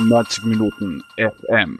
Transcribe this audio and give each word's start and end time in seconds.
90 0.00 0.44
Minuten 0.44 1.02
FM. 1.16 1.78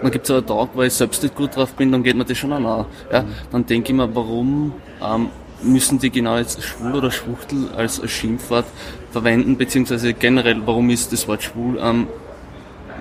Dann 0.00 0.10
gibt 0.10 0.28
es 0.28 0.30
einen 0.30 0.46
Tag, 0.46 0.70
wo 0.74 0.82
ich 0.82 0.92
selbst 0.92 1.22
nicht 1.22 1.34
gut 1.34 1.56
drauf 1.56 1.74
bin, 1.74 1.90
dann 1.92 2.02
geht 2.02 2.16
mir 2.16 2.24
das 2.24 2.38
schon 2.38 2.52
an. 2.52 2.86
Ja? 3.10 3.24
Dann 3.50 3.66
denke 3.66 3.90
ich 3.90 3.96
mir, 3.96 4.14
warum 4.14 4.74
ähm, 5.02 5.28
müssen 5.62 5.98
die 5.98 6.10
genau 6.10 6.36
jetzt 6.36 6.62
schwul 6.62 6.94
oder 6.94 7.10
schwuchtel 7.10 7.68
als 7.76 8.08
Schimpfwort 8.10 8.66
verwenden, 9.10 9.56
beziehungsweise 9.56 10.14
generell, 10.14 10.62
warum 10.66 10.90
ist 10.90 11.12
das 11.12 11.26
Wort 11.28 11.42
schwul 11.42 11.78
ähm, 11.80 12.06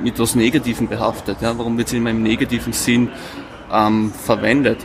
mit 0.04 0.19
was 0.19 0.36
Negativem 0.36 0.87
behaftet? 0.87 1.37
Ja? 1.41 1.57
Warum 1.57 1.78
wird 1.78 1.87
es 1.87 1.93
immer 1.93 2.09
im 2.09 2.23
negativen 2.23 2.73
Sinn 2.73 3.09
ähm, 3.71 4.11
verwendet? 4.11 4.79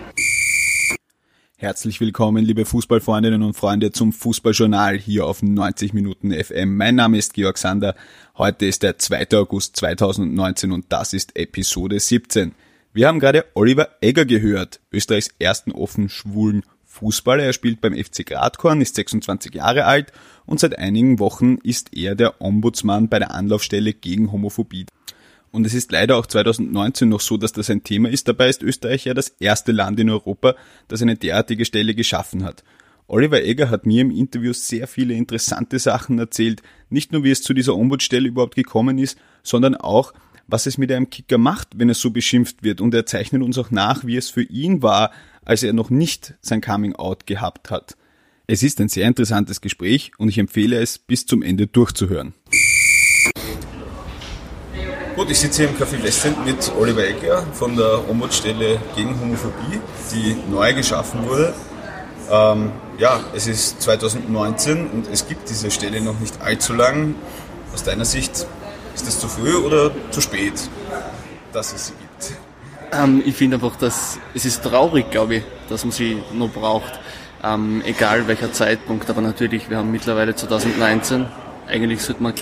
Herzlich 1.59 2.03
willkommen, 2.03 2.45
liebe 2.45 2.67
Fußballfreundinnen 2.67 3.43
und 3.43 3.55
Freunde, 3.55 3.91
zum 3.91 4.13
Fußballjournal 4.13 4.99
hier 4.99 5.25
auf 5.25 5.43
90 5.43 5.95
Minuten 5.95 6.31
FM. 6.31 6.77
Mein 6.77 6.97
Name 6.97 7.17
ist 7.17 7.33
Georg 7.33 7.57
Sander. 7.57 7.95
Heute 8.37 8.67
ist 8.67 8.83
der 8.83 8.99
2. 8.99 9.29
August 9.39 9.75
2019 9.77 10.71
und 10.71 10.85
das 10.91 11.15
ist 11.15 11.35
Episode 11.35 11.99
17. 11.99 12.55
Wir 12.93 13.09
haben 13.09 13.21
gerade 13.21 13.47
Oliver 13.55 13.89
Egger 14.03 14.27
gehört, 14.27 14.81
Österreichs 14.93 15.31
ersten 15.39 15.73
offen 15.73 16.11
schwulen 16.11 16.63
Fußballer. 16.85 17.45
Er 17.45 17.55
spielt 17.55 17.81
beim 17.81 17.95
FC 17.95 18.27
Gradkorn, 18.27 18.83
ist 18.83 18.97
26 18.97 19.55
Jahre 19.55 19.87
alt 19.87 20.13
und 20.45 20.61
seit 20.61 20.79
einigen 20.79 21.19
Wochen 21.21 21.57
ist 21.63 21.97
er 21.97 22.17
der 22.17 22.43
Ombudsmann 22.43 23.09
bei 23.09 23.19
der 23.19 23.31
Anlaufstelle 23.31 23.95
gegen 23.95 24.31
Homophobie. 24.31 24.85
Und 25.57 25.65
es 25.65 25.73
ist 25.73 25.91
leider 25.91 26.19
auch 26.19 26.27
2019 26.27 27.09
noch 27.09 27.23
so, 27.23 27.39
dass 27.39 27.51
das 27.51 27.71
ein 27.71 27.83
Thema 27.83 28.11
ist. 28.11 28.29
Dabei 28.29 28.51
ist 28.51 28.63
Österreich 28.63 29.07
ja 29.07 29.15
das 29.15 29.29
erste 29.41 29.73
Land 29.73 29.99
in 29.99 30.11
Europa, 30.11 30.55
das 30.87 31.01
eine 31.01 31.17
derartige 31.17 31.65
Stelle 31.65 31.95
geschaffen 31.95 32.45
hat. 32.45 32.63
Oliver 33.07 33.43
Egger 33.43 33.71
hat 33.71 33.87
mir 33.87 34.03
im 34.03 34.11
Interview 34.11 34.53
sehr 34.53 34.87
viele 34.87 35.15
interessante 35.15 35.79
Sachen 35.79 36.19
erzählt, 36.19 36.61
nicht 36.91 37.11
nur 37.11 37.25
wie 37.25 37.31
es 37.31 37.41
zu 37.41 37.55
dieser 37.55 37.75
Ombudsstelle 37.75 38.29
überhaupt 38.29 38.55
gekommen 38.55 38.99
ist, 38.99 39.17
sondern 39.43 39.77
auch, 39.77 40.13
was 40.47 40.67
es 40.67 40.77
mit 40.77 40.93
einem 40.93 41.09
Kicker 41.09 41.39
macht, 41.39 41.79
wenn 41.79 41.89
er 41.89 41.95
so 41.95 42.11
beschimpft 42.11 42.63
wird. 42.63 42.83
Und 42.83 42.93
er 42.93 43.07
zeichnet 43.07 43.41
uns 43.41 43.57
auch 43.57 43.71
nach, 43.71 44.05
wie 44.05 44.19
es 44.19 44.29
für 44.29 44.43
ihn 44.43 44.83
war, 44.83 45.11
als 45.43 45.63
er 45.63 45.73
noch 45.73 45.89
nicht 45.89 46.35
sein 46.43 46.61
Coming 46.61 46.97
Out 46.97 47.27
gehabt 47.27 47.71
hat. 47.71 47.97
Es 48.47 48.63
ist 48.63 48.79
ein 48.79 48.91
sehr 48.91 49.09
interessantes 49.09 49.63
Gespräch 49.63 50.13
und 50.19 50.29
ich 50.29 50.37
empfehle 50.37 50.77
es 50.77 50.99
bis 50.99 51.25
zum 51.25 51.41
Ende 51.41 51.67
durchzuhören. 51.67 52.35
Gut, 55.17 55.31
ich 55.31 55.41
sitze 55.41 55.63
hier 55.63 55.71
im 55.71 55.79
Café 55.79 56.03
Westend 56.03 56.45
mit 56.45 56.71
Oliver 56.79 57.03
Egger 57.03 57.43
von 57.55 57.75
der 57.75 58.07
Ombudsstelle 58.07 58.79
gegen 58.95 59.19
Homophobie, 59.19 59.81
die 60.13 60.37
neu 60.51 60.75
geschaffen 60.75 61.27
wurde. 61.27 61.55
Ähm, 62.31 62.71
ja, 62.99 63.21
es 63.35 63.47
ist 63.47 63.81
2019 63.81 64.91
und 64.91 65.09
es 65.11 65.27
gibt 65.27 65.49
diese 65.49 65.71
Stelle 65.71 66.03
noch 66.03 66.21
nicht 66.21 66.43
allzu 66.43 66.75
lang. 66.75 67.15
Aus 67.73 67.83
deiner 67.83 68.05
Sicht, 68.05 68.47
ist 68.95 69.07
das 69.07 69.19
zu 69.19 69.27
früh 69.27 69.55
oder 69.55 69.91
zu 70.11 70.21
spät, 70.21 70.69
dass 71.51 71.73
es 71.73 71.87
sie 71.87 71.93
gibt? 71.95 72.37
Ähm, 72.93 73.23
ich 73.25 73.37
finde 73.37 73.57
einfach, 73.57 73.77
dass 73.77 74.19
es 74.35 74.45
ist 74.45 74.65
traurig, 74.65 75.11
glaube 75.11 75.37
ich, 75.37 75.45
dass 75.71 75.83
man 75.83 75.93
sie 75.93 76.23
noch 76.35 76.51
braucht. 76.51 77.01
Ähm, 77.43 77.83
egal 77.87 78.29
welcher 78.29 78.53
Zeitpunkt, 78.53 79.09
aber 79.09 79.23
natürlich, 79.23 79.71
wir 79.71 79.79
haben 79.79 79.91
mittlerweile 79.91 80.37
2019. 80.37 81.25
Eigentlich 81.69 82.03
sollte 82.03 82.23
man 82.23 82.35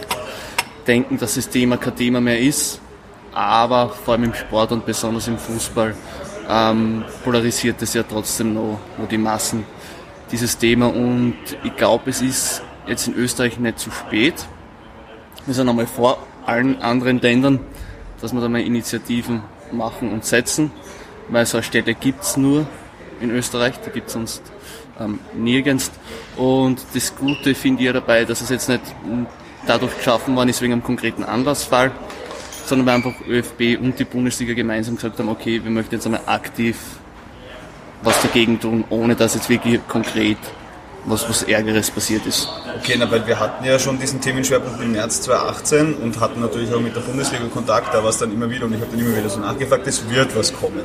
denken, 0.86 1.18
dass 1.18 1.34
das 1.34 1.48
Thema 1.48 1.76
kein 1.76 1.96
Thema 1.96 2.20
mehr 2.20 2.38
ist, 2.38 2.80
aber 3.32 3.88
vor 3.88 4.14
allem 4.14 4.24
im 4.24 4.34
Sport 4.34 4.72
und 4.72 4.86
besonders 4.86 5.28
im 5.28 5.38
Fußball 5.38 5.94
ähm, 6.48 7.04
polarisiert 7.24 7.80
es 7.82 7.94
ja 7.94 8.02
trotzdem 8.02 8.54
noch, 8.54 8.78
noch 8.98 9.08
die 9.08 9.18
Massen, 9.18 9.64
dieses 10.30 10.56
Thema 10.56 10.86
und 10.86 11.36
ich 11.62 11.76
glaube, 11.76 12.10
es 12.10 12.22
ist 12.22 12.62
jetzt 12.86 13.08
in 13.08 13.14
Österreich 13.14 13.58
nicht 13.58 13.78
zu 13.78 13.90
spät. 13.90 14.34
Wir 15.46 15.54
sind 15.54 15.68
einmal 15.68 15.86
vor 15.86 16.18
allen 16.46 16.80
anderen 16.80 17.20
Ländern, 17.20 17.60
dass 18.20 18.32
wir 18.32 18.40
da 18.40 18.48
mal 18.48 18.60
Initiativen 18.60 19.42
machen 19.72 20.12
und 20.12 20.24
setzen, 20.24 20.70
weil 21.28 21.46
so 21.46 21.58
eine 21.58 21.64
Städte 21.64 21.94
gibt 21.94 22.22
es 22.22 22.36
nur 22.36 22.66
in 23.20 23.30
Österreich, 23.30 23.74
die 23.80 23.90
gibt 23.90 24.08
es 24.08 24.14
sonst 24.14 24.42
ähm, 25.00 25.18
nirgends. 25.34 25.90
Und 26.36 26.84
das 26.94 27.14
Gute 27.16 27.54
finde 27.54 27.82
ich 27.82 27.86
ja 27.86 27.92
dabei, 27.92 28.24
dass 28.24 28.40
es 28.40 28.50
jetzt 28.50 28.68
nicht 28.68 28.82
dadurch 29.66 29.96
geschaffen 29.96 30.36
worden 30.36 30.48
ist 30.48 30.62
wegen 30.62 30.72
einem 30.72 30.82
konkreten 30.82 31.24
Anlassfall, 31.24 31.92
sondern 32.66 32.86
weil 32.86 32.94
einfach 32.94 33.14
ÖFB 33.26 33.80
und 33.80 33.98
die 33.98 34.04
Bundesliga 34.04 34.54
gemeinsam 34.54 34.96
gesagt 34.96 35.18
haben, 35.18 35.28
okay, 35.28 35.60
wir 35.62 35.70
möchten 35.70 35.94
jetzt 35.94 36.06
einmal 36.06 36.22
aktiv 36.26 36.76
was 38.02 38.20
dagegen 38.22 38.60
tun, 38.60 38.84
ohne 38.90 39.14
dass 39.14 39.34
jetzt 39.34 39.48
wirklich 39.48 39.80
konkret 39.88 40.38
was, 41.06 41.28
was 41.28 41.42
Ärgeres 41.42 41.90
passiert 41.90 42.26
ist. 42.26 42.48
Okay, 42.78 42.96
na, 42.98 43.10
weil 43.10 43.26
wir 43.26 43.38
hatten 43.38 43.64
ja 43.64 43.78
schon 43.78 43.98
diesen 43.98 44.20
Themenschwerpunkt 44.20 44.80
im 44.82 44.92
März 44.92 45.22
2018 45.22 45.94
und 45.94 46.20
hatten 46.20 46.40
natürlich 46.40 46.72
auch 46.72 46.80
mit 46.80 46.96
der 46.96 47.00
Bundesliga 47.00 47.44
Kontakt, 47.52 47.92
da 47.92 48.02
war 48.02 48.10
es 48.10 48.18
dann 48.18 48.32
immer 48.32 48.48
wieder 48.50 48.64
und 48.66 48.74
ich 48.74 48.80
habe 48.80 48.90
dann 48.90 49.00
immer 49.00 49.16
wieder 49.16 49.28
so 49.28 49.40
nachgefragt, 49.40 49.86
es 49.86 50.08
wird 50.08 50.36
was 50.36 50.52
kommen. 50.52 50.82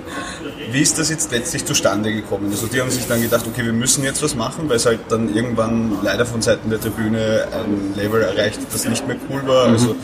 Wie 0.72 0.82
ist 0.82 1.00
das 1.00 1.10
jetzt 1.10 1.32
letztlich 1.32 1.66
zustande 1.66 2.14
gekommen? 2.14 2.48
Also 2.52 2.68
die 2.68 2.82
haben 2.82 2.90
sich 2.90 3.08
dann 3.08 3.22
gedacht, 3.22 3.46
okay, 3.48 3.64
wir 3.64 3.74
müssen 3.74 4.04
jetzt 4.04 4.22
was 4.22 4.36
machen, 4.36 4.70
weil 4.70 4.78
es 4.78 4.86
halt 4.86 5.00
dann 5.10 5.34
irgendwann 5.34 5.98
leider 6.04 6.26
von 6.26 6.42
Seiten 6.42 6.70
der 6.70 6.80
Tribüne 6.80 7.48
ein 7.52 7.94
Level 7.96 8.22
erreicht, 8.22 8.60
das 8.72 8.86
nicht 8.86 9.08
mehr 9.08 9.18
cool 9.30 9.48
war. 9.48 9.68
Mhm. 9.68 9.74
Also 9.74 9.96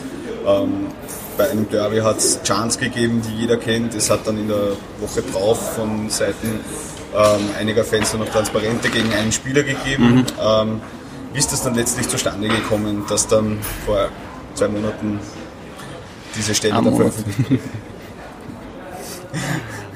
ähm, 0.46 0.86
bei 1.36 1.50
einem 1.50 1.68
Derby 1.68 1.98
hat 1.98 2.18
es 2.18 2.42
Chance 2.42 2.78
gegeben, 2.78 3.22
die 3.22 3.42
jeder 3.42 3.56
kennt. 3.56 3.94
Es 3.94 4.10
hat 4.10 4.26
dann 4.26 4.38
in 4.38 4.48
der 4.48 4.72
Woche 5.00 5.22
drauf 5.22 5.74
von 5.76 6.08
Seiten 6.08 6.60
ähm, 7.16 7.50
einiger 7.58 7.84
Fans 7.84 8.12
noch 8.14 8.28
Transparente 8.28 8.88
gegen 8.90 9.12
einen 9.12 9.32
Spieler 9.32 9.62
gegeben. 9.62 10.16
Mhm. 10.16 10.24
Ähm, 10.40 10.80
wie 11.32 11.38
ist 11.38 11.52
das 11.52 11.62
dann 11.62 11.74
letztlich 11.74 12.08
zustande 12.08 12.48
gekommen, 12.48 13.04
dass 13.08 13.26
dann 13.26 13.58
vor 13.84 14.08
zwei 14.54 14.68
Monaten 14.68 15.18
diese 16.36 16.54
Stelle 16.54 16.74
da 16.74 16.82
veröffentlicht 16.82 17.50
wurde? 17.50 17.60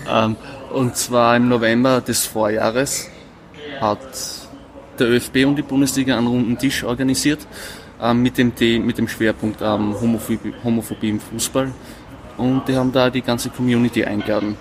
ähm, 0.10 0.36
und 0.72 0.96
zwar 0.96 1.36
im 1.36 1.48
November 1.48 2.00
des 2.00 2.26
Vorjahres 2.26 3.08
hat 3.80 3.98
der 4.98 5.08
ÖFB 5.08 5.46
und 5.46 5.56
die 5.56 5.62
Bundesliga 5.62 6.16
einen 6.16 6.26
runden 6.26 6.58
Tisch 6.58 6.84
organisiert 6.84 7.46
ähm, 8.00 8.22
mit, 8.22 8.38
dem, 8.38 8.52
mit 8.86 8.98
dem 8.98 9.08
Schwerpunkt 9.08 9.60
ähm, 9.62 9.94
Homophobie, 10.00 10.54
Homophobie 10.62 11.10
im 11.10 11.20
Fußball. 11.20 11.70
Und 12.36 12.68
die 12.68 12.76
haben 12.76 12.92
da 12.92 13.10
die 13.10 13.22
ganze 13.22 13.50
Community 13.50 14.04
eingeladen 14.04 14.56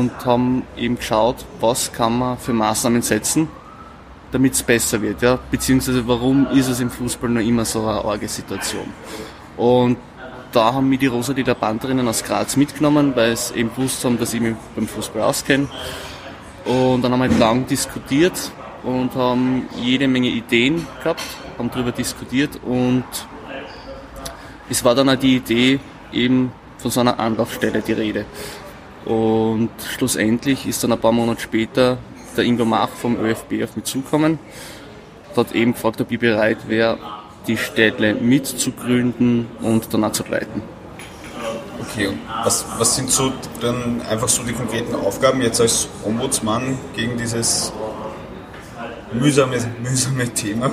und 0.00 0.24
haben 0.24 0.62
eben 0.76 0.96
geschaut, 0.96 1.44
was 1.60 1.92
kann 1.92 2.18
man 2.18 2.38
für 2.38 2.54
Maßnahmen 2.54 3.02
setzen, 3.02 3.48
damit 4.32 4.54
es 4.54 4.62
besser 4.62 5.02
wird, 5.02 5.20
ja, 5.22 5.38
beziehungsweise 5.50 6.06
warum 6.08 6.46
ist 6.52 6.68
es 6.68 6.80
im 6.80 6.90
Fußball 6.90 7.28
noch 7.28 7.42
immer 7.42 7.64
so 7.64 7.86
eine 7.86 8.04
arge 8.04 8.28
Situation. 8.28 8.92
Und 9.56 9.98
da 10.52 10.72
haben 10.72 10.88
mir 10.88 10.98
die 10.98 11.06
Rosalida 11.06 11.54
Banderinnen 11.54 12.08
aus 12.08 12.24
Graz 12.24 12.56
mitgenommen, 12.56 13.12
weil 13.14 13.36
sie 13.36 13.54
eben 13.56 13.70
gewusst 13.74 14.04
haben, 14.04 14.18
dass 14.18 14.32
ich 14.32 14.40
mich 14.40 14.54
beim 14.74 14.88
Fußball 14.88 15.22
auskenne. 15.22 15.68
Und 16.64 17.02
dann 17.02 17.12
haben 17.12 17.22
wir 17.22 17.38
lang 17.38 17.66
diskutiert 17.66 18.50
und 18.82 19.14
haben 19.14 19.68
jede 19.76 20.08
Menge 20.08 20.28
Ideen 20.28 20.86
gehabt, 21.02 21.22
haben 21.58 21.70
darüber 21.70 21.92
diskutiert 21.92 22.58
und 22.64 23.04
es 24.70 24.82
war 24.84 24.94
dann 24.94 25.08
auch 25.10 25.16
die 25.16 25.36
Idee, 25.36 25.80
eben 26.12 26.52
von 26.78 26.90
so 26.90 27.00
einer 27.00 27.18
Anlaufstelle 27.18 27.82
die 27.82 27.92
Rede. 27.92 28.24
Und 29.04 29.70
schlussendlich 29.96 30.66
ist 30.66 30.84
dann 30.84 30.92
ein 30.92 31.00
paar 31.00 31.12
Monate 31.12 31.40
später 31.40 31.98
der 32.36 32.44
Ingo 32.44 32.64
Mach 32.64 32.88
vom 32.88 33.16
ÖFB 33.16 33.64
auf 33.64 33.76
mich 33.76 33.84
zukommen, 33.84 34.38
hat 35.36 35.52
eben 35.52 35.72
gefragt, 35.72 36.00
ob 36.00 36.10
ich 36.10 36.18
bereit 36.18 36.68
wäre, 36.68 36.98
die 37.46 37.56
Städte 37.56 38.14
mitzugründen 38.14 39.46
und 39.62 39.92
danach 39.92 40.12
zu 40.12 40.24
leiten. 40.28 40.62
Okay, 41.80 42.08
und 42.08 42.18
was, 42.44 42.64
was 42.78 42.96
sind 42.96 43.10
so 43.10 43.32
dann 43.60 44.02
einfach 44.08 44.28
so 44.28 44.42
die 44.42 44.52
konkreten 44.52 44.94
Aufgaben 44.94 45.40
jetzt 45.40 45.60
als 45.60 45.88
Ombudsmann 46.04 46.78
gegen 46.94 47.16
dieses 47.16 47.72
mühsame, 49.12 49.56
mühsame 49.82 50.28
Thema? 50.28 50.70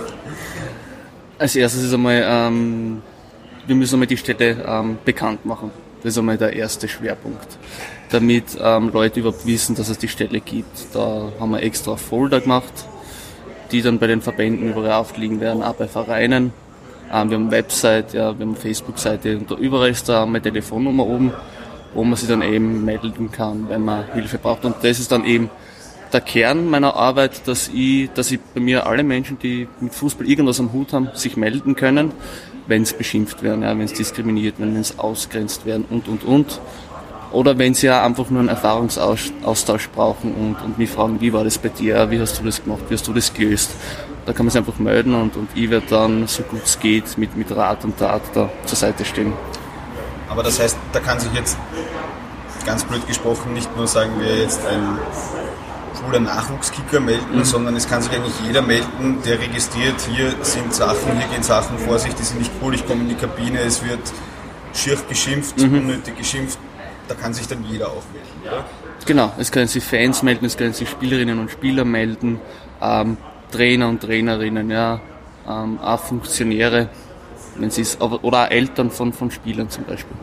Als 1.39 1.56
erstes 1.56 1.83
ist 1.83 1.94
einmal, 1.94 2.23
ähm, 2.25 3.01
wir 3.65 3.75
müssen 3.75 3.95
einmal 3.95 4.07
die 4.07 4.18
Städte 4.18 4.63
ähm, 4.68 4.97
bekannt 5.06 5.45
machen. 5.45 5.71
Das 6.07 6.13
ist 6.13 6.19
einmal 6.19 6.38
der 6.38 6.54
erste 6.54 6.88
Schwerpunkt 6.88 7.57
damit 8.09 8.57
ähm, 8.62 8.92
Leute 8.94 9.19
überhaupt 9.19 9.45
wissen, 9.45 9.75
dass 9.75 9.89
es 9.89 9.98
die 9.98 10.07
Stelle 10.07 10.39
gibt. 10.39 10.94
Da 10.94 11.31
haben 11.39 11.51
wir 11.51 11.62
extra 11.62 11.98
Folder 11.98 12.42
gemacht, 12.42 12.74
die 13.71 13.81
dann 13.81 14.00
bei 14.00 14.07
den 14.07 14.21
Verbänden 14.21 14.69
überall 14.69 14.94
aufliegen 14.94 15.39
werden, 15.39 15.63
auch 15.63 15.75
bei 15.75 15.88
Vereinen. 15.88 16.54
Ähm, 17.12 17.30
wir 17.30 17.38
haben 17.38 17.51
Website, 17.51 18.13
ja, 18.13 18.38
wir 18.38 18.45
haben 18.45 18.56
Facebook-Seite 18.56 19.38
und 19.38 19.51
da 19.51 19.56
überall 19.56 19.89
ist 19.89 20.07
da 20.07 20.25
meine 20.25 20.42
Telefonnummer 20.42 21.06
oben, 21.06 21.33
wo 21.94 22.04
man 22.04 22.15
sich 22.15 22.30
dann 22.30 22.42
eben 22.42 22.86
melden 22.86 23.31
kann, 23.31 23.68
wenn 23.69 23.83
man 23.83 24.06
Hilfe 24.13 24.38
braucht. 24.38 24.63
Und 24.65 24.75
das 24.81 25.00
ist 25.00 25.12
dann 25.12 25.25
eben 25.25 25.50
der 26.13 26.21
Kern 26.21 26.69
meiner 26.69 26.95
Arbeit, 26.95 27.48
dass 27.48 27.68
ich, 27.68 28.09
dass 28.13 28.31
ich 28.31 28.39
bei 28.39 28.62
mir 28.62 28.88
alle 28.88 29.04
Menschen, 29.04 29.38
die 29.39 29.68
mit 29.81 29.94
Fußball 29.94 30.25
irgendwas 30.27 30.59
am 30.59 30.71
Hut 30.71 30.94
haben, 30.94 31.09
sich 31.13 31.36
melden 31.36 31.75
können, 31.75 32.13
wenn 32.67 32.83
es 32.83 32.93
beschimpft 32.93 33.43
werden, 33.43 33.63
ja, 33.63 33.69
wenn 33.69 33.81
es 33.81 33.93
diskriminiert 33.93 34.59
werden, 34.59 34.73
wenn 34.73 34.81
es 34.81 34.99
ausgrenzt 34.99 35.65
werden 35.65 35.85
und, 35.89 36.07
und, 36.07 36.23
und. 36.23 36.61
Oder 37.31 37.57
wenn 37.57 37.73
sie 37.73 37.87
ja 37.87 38.05
einfach 38.05 38.29
nur 38.29 38.39
einen 38.39 38.49
Erfahrungsaustausch 38.49 39.89
brauchen 39.89 40.33
und, 40.33 40.55
und 40.63 40.77
mich 40.77 40.89
fragen, 40.89 41.19
wie 41.19 41.33
war 41.33 41.43
das 41.43 41.57
bei 41.57 41.69
dir, 41.69 42.09
wie 42.09 42.19
hast 42.19 42.39
du 42.39 42.43
das 42.43 42.63
gemacht, 42.63 42.83
wie 42.87 42.93
hast 42.93 43.07
du 43.07 43.13
das 43.13 43.33
gelöst. 43.33 43.71
Da 44.25 44.33
kann 44.33 44.45
man 44.45 44.51
sich 44.51 44.59
einfach 44.59 44.79
melden 44.79 45.13
und, 45.13 45.35
und 45.35 45.49
ich 45.55 45.69
werde 45.69 45.85
dann, 45.89 46.27
so 46.27 46.43
gut 46.43 46.61
es 46.63 46.79
geht, 46.79 47.17
mit, 47.17 47.35
mit 47.35 47.53
Rat 47.55 47.83
und 47.83 47.97
Tat 47.97 48.21
da 48.33 48.49
zur 48.65 48.77
Seite 48.77 49.03
stehen. 49.03 49.33
Aber 50.29 50.43
das 50.43 50.59
heißt, 50.59 50.77
da 50.93 50.99
kann 50.99 51.19
sich 51.19 51.31
jetzt 51.33 51.57
ganz 52.65 52.83
blöd 52.83 53.07
gesprochen 53.07 53.53
nicht 53.53 53.73
nur 53.77 53.87
sagen 53.87 54.11
wir 54.19 54.39
jetzt 54.39 54.59
ein 54.67 54.99
schwuler 55.97 56.19
Nachwuchskicker 56.19 56.99
melden, 56.99 57.38
mhm. 57.38 57.44
sondern 57.44 57.75
es 57.75 57.88
kann 57.88 58.01
sich 58.01 58.11
eigentlich 58.11 58.39
jeder 58.45 58.61
melden, 58.61 59.17
der 59.25 59.39
registriert, 59.39 59.95
hier 60.13 60.33
sind 60.41 60.73
Sachen, 60.73 61.17
hier 61.17 61.27
gehen 61.27 61.44
Sachen 61.44 61.77
vor 61.79 61.99
sich, 61.99 62.13
die 62.13 62.23
sind 62.23 62.39
nicht 62.39 62.51
cool, 62.61 62.75
ich 62.75 62.85
komme 62.85 63.01
in 63.01 63.09
die 63.09 63.15
Kabine, 63.15 63.59
es 63.59 63.83
wird 63.83 63.99
schier 64.73 64.97
geschimpft, 65.09 65.57
mhm. 65.57 65.79
unnötig 65.79 66.17
geschimpft, 66.17 66.59
da 67.07 67.15
kann 67.15 67.33
sich 67.33 67.47
dann 67.47 67.63
jeder 67.69 67.88
auch 67.88 68.03
melden, 68.13 68.41
oder? 68.45 68.65
Genau, 69.05 69.31
es 69.38 69.51
können 69.51 69.67
sich 69.67 69.83
Fans 69.83 70.23
melden, 70.23 70.45
es 70.45 70.57
können 70.57 70.73
sich 70.73 70.89
Spielerinnen 70.89 71.39
und 71.39 71.49
Spieler 71.49 71.85
melden, 71.85 72.39
ähm, 72.81 73.17
Trainer 73.51 73.88
und 73.88 74.01
Trainerinnen, 74.01 74.69
ja, 74.69 74.99
ähm, 75.47 75.79
auch 75.79 75.99
Funktionäre, 75.99 76.89
wenn 77.55 77.71
sie 77.71 77.81
es, 77.81 77.99
oder 78.01 78.44
auch 78.44 78.51
Eltern 78.51 78.91
von, 78.91 79.13
von 79.13 79.31
Spielern 79.31 79.69
zum 79.69 79.85
Beispiel. 79.85 80.15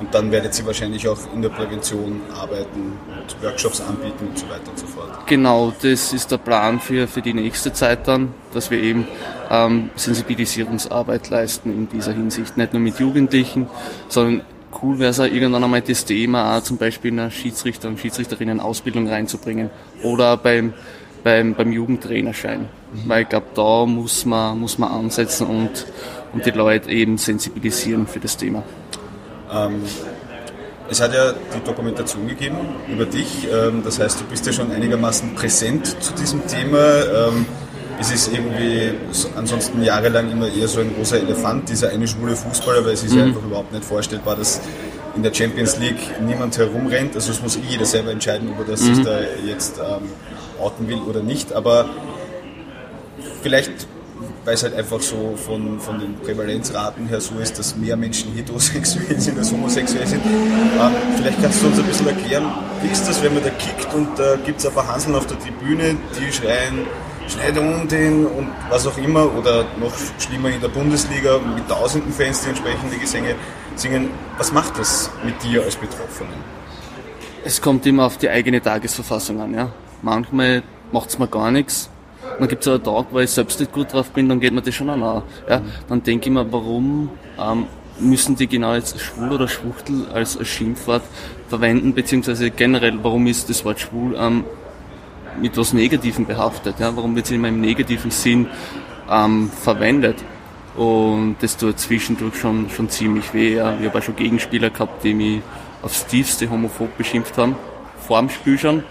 Und 0.00 0.14
dann 0.14 0.32
werdet 0.32 0.58
ihr 0.58 0.66
wahrscheinlich 0.66 1.06
auch 1.06 1.18
in 1.34 1.42
der 1.42 1.50
Prävention 1.50 2.22
arbeiten 2.34 2.98
und 3.06 3.42
Workshops 3.42 3.82
anbieten 3.82 4.28
und 4.28 4.38
so 4.38 4.48
weiter 4.48 4.70
und 4.70 4.78
so 4.78 4.86
fort. 4.86 5.26
Genau, 5.26 5.72
das 5.82 6.14
ist 6.14 6.30
der 6.30 6.38
Plan 6.38 6.80
für, 6.80 7.06
für 7.06 7.20
die 7.20 7.34
nächste 7.34 7.72
Zeit 7.72 8.08
dann, 8.08 8.32
dass 8.54 8.70
wir 8.70 8.82
eben 8.82 9.06
ähm, 9.50 9.90
Sensibilisierungsarbeit 9.96 11.28
leisten 11.28 11.70
in 11.70 11.88
dieser 11.88 12.12
Hinsicht. 12.12 12.56
Nicht 12.56 12.72
nur 12.72 12.80
mit 12.80 12.98
Jugendlichen, 12.98 13.68
sondern 14.08 14.42
cool 14.82 14.98
wäre 14.98 15.10
es 15.10 15.20
auch 15.20 15.24
irgendwann 15.24 15.64
einmal 15.64 15.82
das 15.82 16.04
Thema 16.04 16.56
auch 16.56 16.62
zum 16.62 16.78
Beispiel 16.78 17.12
in 17.12 17.20
eine 17.20 17.30
Schiedsrichter- 17.30 17.88
und 17.88 18.00
Schiedsrichterinnen-Ausbildung 18.00 19.06
reinzubringen 19.06 19.68
oder 20.02 20.38
beim, 20.38 20.72
beim, 21.22 21.54
beim 21.54 21.72
Jugendtrainerschein. 21.72 22.60
Mhm. 22.60 23.08
Weil 23.08 23.22
ich 23.22 23.28
glaube, 23.28 23.46
da 23.54 23.84
muss 23.84 24.24
man, 24.24 24.58
muss 24.58 24.78
man 24.78 24.90
ansetzen 24.90 25.46
und, 25.46 25.86
und 26.32 26.46
die 26.46 26.50
Leute 26.50 26.90
eben 26.90 27.18
sensibilisieren 27.18 28.06
für 28.06 28.20
das 28.20 28.38
Thema. 28.38 28.62
Ähm, 29.52 29.82
es 30.90 31.00
hat 31.00 31.14
ja 31.14 31.32
die 31.32 31.64
Dokumentation 31.64 32.26
gegeben 32.26 32.56
über 32.88 33.04
dich, 33.04 33.46
ähm, 33.52 33.82
das 33.84 34.00
heißt, 34.00 34.20
du 34.20 34.24
bist 34.24 34.44
ja 34.46 34.52
schon 34.52 34.72
einigermaßen 34.72 35.34
präsent 35.34 36.02
zu 36.02 36.12
diesem 36.14 36.46
Thema. 36.46 36.78
Ähm, 37.28 37.46
es 38.00 38.10
ist 38.10 38.32
irgendwie 38.32 38.94
ansonsten 39.36 39.82
jahrelang 39.84 40.30
immer 40.30 40.48
eher 40.48 40.66
so 40.66 40.80
ein 40.80 40.94
großer 40.94 41.18
Elefant, 41.18 41.68
dieser 41.68 41.90
eine 41.90 42.08
schwule 42.08 42.34
Fußballer, 42.34 42.84
weil 42.84 42.94
es 42.94 43.04
ist 43.04 43.12
mhm. 43.12 43.18
ja 43.18 43.24
einfach 43.26 43.42
überhaupt 43.42 43.72
nicht 43.72 43.84
vorstellbar, 43.84 44.36
dass 44.36 44.60
in 45.14 45.22
der 45.22 45.34
Champions 45.34 45.78
League 45.78 46.20
niemand 46.24 46.56
herumrennt. 46.56 47.14
Also 47.14 47.32
es 47.32 47.42
muss 47.42 47.56
eh 47.56 47.60
jeder 47.68 47.84
selber 47.84 48.10
entscheiden, 48.10 48.48
ob 48.50 48.60
er 48.60 48.72
das 48.72 48.80
mhm. 48.80 48.94
sich 48.94 49.04
da 49.04 49.20
jetzt 49.46 49.78
ähm, 49.78 50.08
outen 50.58 50.88
will 50.88 50.98
oder 51.08 51.22
nicht. 51.22 51.52
Aber 51.52 51.90
vielleicht 53.42 53.86
weil 54.44 54.54
es 54.54 54.62
halt 54.62 54.74
einfach 54.74 55.00
so 55.00 55.34
von, 55.36 55.78
von 55.80 55.98
den 55.98 56.14
Prävalenzraten 56.16 57.06
her 57.08 57.20
so 57.20 57.38
ist, 57.38 57.58
dass 57.58 57.76
mehr 57.76 57.96
Menschen 57.96 58.32
heterosexuell 58.32 59.20
sind 59.20 59.38
als 59.38 59.52
homosexuell 59.52 60.06
sind. 60.06 60.24
Ähm, 60.24 60.92
vielleicht 61.16 61.42
kannst 61.42 61.62
du 61.62 61.66
uns 61.66 61.78
ein 61.78 61.86
bisschen 61.86 62.06
erklären, 62.06 62.46
wie 62.82 62.88
ist 62.88 63.06
das, 63.06 63.22
wenn 63.22 63.34
man 63.34 63.42
da 63.42 63.50
kickt 63.50 63.92
und 63.94 64.18
da 64.18 64.36
gibt 64.36 64.60
es 64.60 64.66
ein 64.66 64.72
paar 64.72 64.88
Hanseln 64.88 65.14
auf 65.14 65.26
der 65.26 65.38
Tribüne, 65.38 65.96
die 66.18 66.32
schreien, 66.32 66.86
schneide 67.28 67.60
um 67.60 67.86
den 67.86 68.26
und 68.26 68.48
was 68.70 68.86
auch 68.86 68.96
immer, 68.98 69.32
oder 69.36 69.64
noch 69.78 69.92
schlimmer 70.18 70.50
in 70.50 70.60
der 70.60 70.68
Bundesliga 70.68 71.38
mit 71.38 71.68
tausenden 71.68 72.12
Fans, 72.12 72.42
die 72.42 72.48
entsprechende 72.48 72.96
Gesänge 72.96 73.34
singen. 73.76 74.10
Was 74.38 74.52
macht 74.52 74.78
das 74.78 75.10
mit 75.24 75.42
dir 75.42 75.62
als 75.62 75.76
Betroffenen? 75.76 76.32
Es 77.44 77.60
kommt 77.60 77.86
immer 77.86 78.04
auf 78.04 78.18
die 78.18 78.28
eigene 78.28 78.60
Tagesverfassung 78.60 79.40
an. 79.40 79.54
Ja. 79.54 79.72
Manchmal 80.02 80.62
macht 80.92 81.10
es 81.10 81.18
mir 81.18 81.28
gar 81.28 81.50
nichts 81.50 81.90
dann 82.40 82.48
gibt 82.48 82.66
es 82.66 82.72
einen 82.72 82.82
Tag, 82.82 83.06
wo 83.10 83.18
ich 83.18 83.30
selbst 83.30 83.60
nicht 83.60 83.72
gut 83.72 83.92
drauf 83.92 84.10
bin, 84.10 84.28
dann 84.28 84.40
geht 84.40 84.52
mir 84.52 84.62
das 84.62 84.74
schon 84.74 84.90
an. 84.90 85.22
Ja? 85.48 85.62
Dann 85.88 86.02
denke 86.02 86.28
ich 86.28 86.34
mir, 86.34 86.50
warum 86.50 87.10
ähm, 87.38 87.66
müssen 87.98 88.36
die 88.36 88.46
genau 88.46 88.74
jetzt 88.74 88.98
schwul 89.00 89.32
oder 89.32 89.46
Schwuchtel 89.46 90.06
als, 90.12 90.38
Schimpfwort 90.46 91.02
verwenden, 91.48 91.94
beziehungsweise 91.94 92.50
generell, 92.50 92.98
warum 93.02 93.26
ist 93.26 93.48
das 93.50 93.64
Wort 93.64 93.80
schwul 93.80 94.16
ähm, 94.18 94.44
mit 95.40 95.56
was 95.56 95.72
Negativem 95.72 96.26
behaftet? 96.26 96.76
Ja? 96.78 96.96
Warum 96.96 97.14
wird 97.14 97.26
es 97.26 97.32
immer 97.32 97.48
im 97.48 97.60
negativen 97.60 98.10
Sinn 98.10 98.46
ähm, 99.10 99.50
verwendet? 99.50 100.16
Und 100.76 101.36
das 101.40 101.56
tut 101.56 101.78
zwischendurch 101.78 102.36
schon, 102.36 102.70
schon 102.70 102.88
ziemlich 102.88 103.34
weh. 103.34 103.56
Ja. 103.56 103.76
Ich 103.78 103.86
habe 103.86 103.98
auch 103.98 104.02
schon 104.02 104.16
Gegenspieler 104.16 104.70
gehabt, 104.70 105.04
die 105.04 105.14
mich 105.14 105.42
aufs 105.82 106.06
tiefste 106.06 106.48
homophob 106.48 106.96
beschimpft 106.96 107.36
haben, 107.38 107.56
vor 108.06 108.20
dem 108.20 108.30
Spiel 108.30 108.58
schon. 108.58 108.84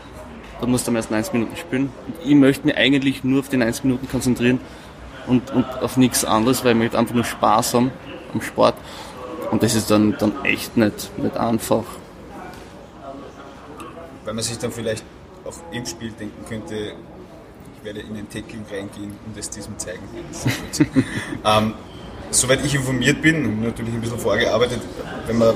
Da 0.60 0.68
musst 0.68 0.88
du 0.88 0.92
am 0.92 0.96
ersten 0.96 1.14
90 1.14 1.34
Minuten 1.34 1.56
spielen. 1.56 1.92
Und 2.08 2.16
ich 2.26 2.36
möchte 2.36 2.68
mich 2.68 2.78
eigentlich 2.78 3.24
nur 3.24 3.40
auf 3.40 3.50
die 3.50 3.58
90 3.58 3.86
Minuten 3.86 4.10
konzentrieren 4.10 4.60
und, 5.28 5.52
und 5.52 5.66
auf 5.82 5.98
nichts 5.98 6.26
anderes, 6.26 6.64
weil 6.64 6.72
ich 6.72 6.78
möchte 6.78 6.98
einfach 6.98 7.16
nur 7.16 7.24
Spaß 7.24 7.74
haben 7.76 7.92
am 8.34 8.42
Sport. 8.42 8.76
Und 9.52 9.64
das 9.64 9.76
ist 9.76 9.90
dann, 9.90 10.16
dann 10.20 10.44
echt 10.44 10.78
nicht, 10.78 11.18
nicht 11.18 11.38
einfach. 11.38 11.84
Weil 14.26 14.34
man 14.34 14.44
sich 14.44 14.58
dann 14.58 14.72
vielleicht 14.72 15.04
auch 15.46 15.58
im 15.72 15.86
Spiel 15.86 16.12
denken 16.12 16.46
könnte, 16.48 16.94
ich 17.78 17.86
werde 17.86 18.02
in 18.02 18.14
den 18.14 18.30
Tackling 18.30 18.66
reingehen 18.70 19.16
und 19.26 19.38
es 19.38 19.50
diesem 19.50 19.78
zeigen. 19.80 20.04
ähm, 21.46 21.74
soweit 22.30 22.64
ich 22.64 22.76
informiert 22.76 23.22
bin, 23.22 23.62
natürlich 23.62 23.94
ein 23.94 24.02
bisschen 24.02 24.20
vorgearbeitet, 24.20 24.82
wenn 25.26 25.38
man 25.38 25.56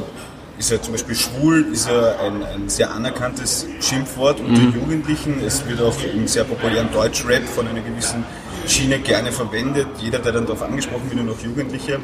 ist 0.58 0.72
ja 0.72 0.82
zum 0.82 0.94
Beispiel 0.94 1.16
schwul, 1.16 1.66
ist 1.72 1.88
ja 1.88 2.20
ein, 2.20 2.44
ein 2.44 2.70
sehr 2.70 2.92
anerkanntes 2.92 3.66
Schimpfwort 3.82 4.40
unter 4.40 4.62
mhm. 4.62 4.74
Jugendlichen. 4.74 5.44
Es 5.44 5.68
wird 5.68 5.82
auch 5.82 5.96
im 6.04 6.28
sehr 6.28 6.44
populären 6.44 6.92
Deutschrap 6.92 7.44
von 7.44 7.68
einer 7.68 7.82
gewissen 7.82 8.24
Schiene 8.68 9.00
gerne 9.00 9.32
verwendet. 9.32 9.88
Jeder, 10.00 10.20
der 10.20 10.32
dann 10.32 10.46
darauf 10.46 10.62
angesprochen 10.62 11.10
wird, 11.10 11.24
nur 11.24 11.36
noch 11.36 11.42
Jugendliche, 11.42 12.00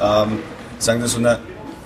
ähm, 0.00 0.38
sagen 0.78 1.00
dann 1.00 1.08
so, 1.08 1.18
na, 1.18 1.38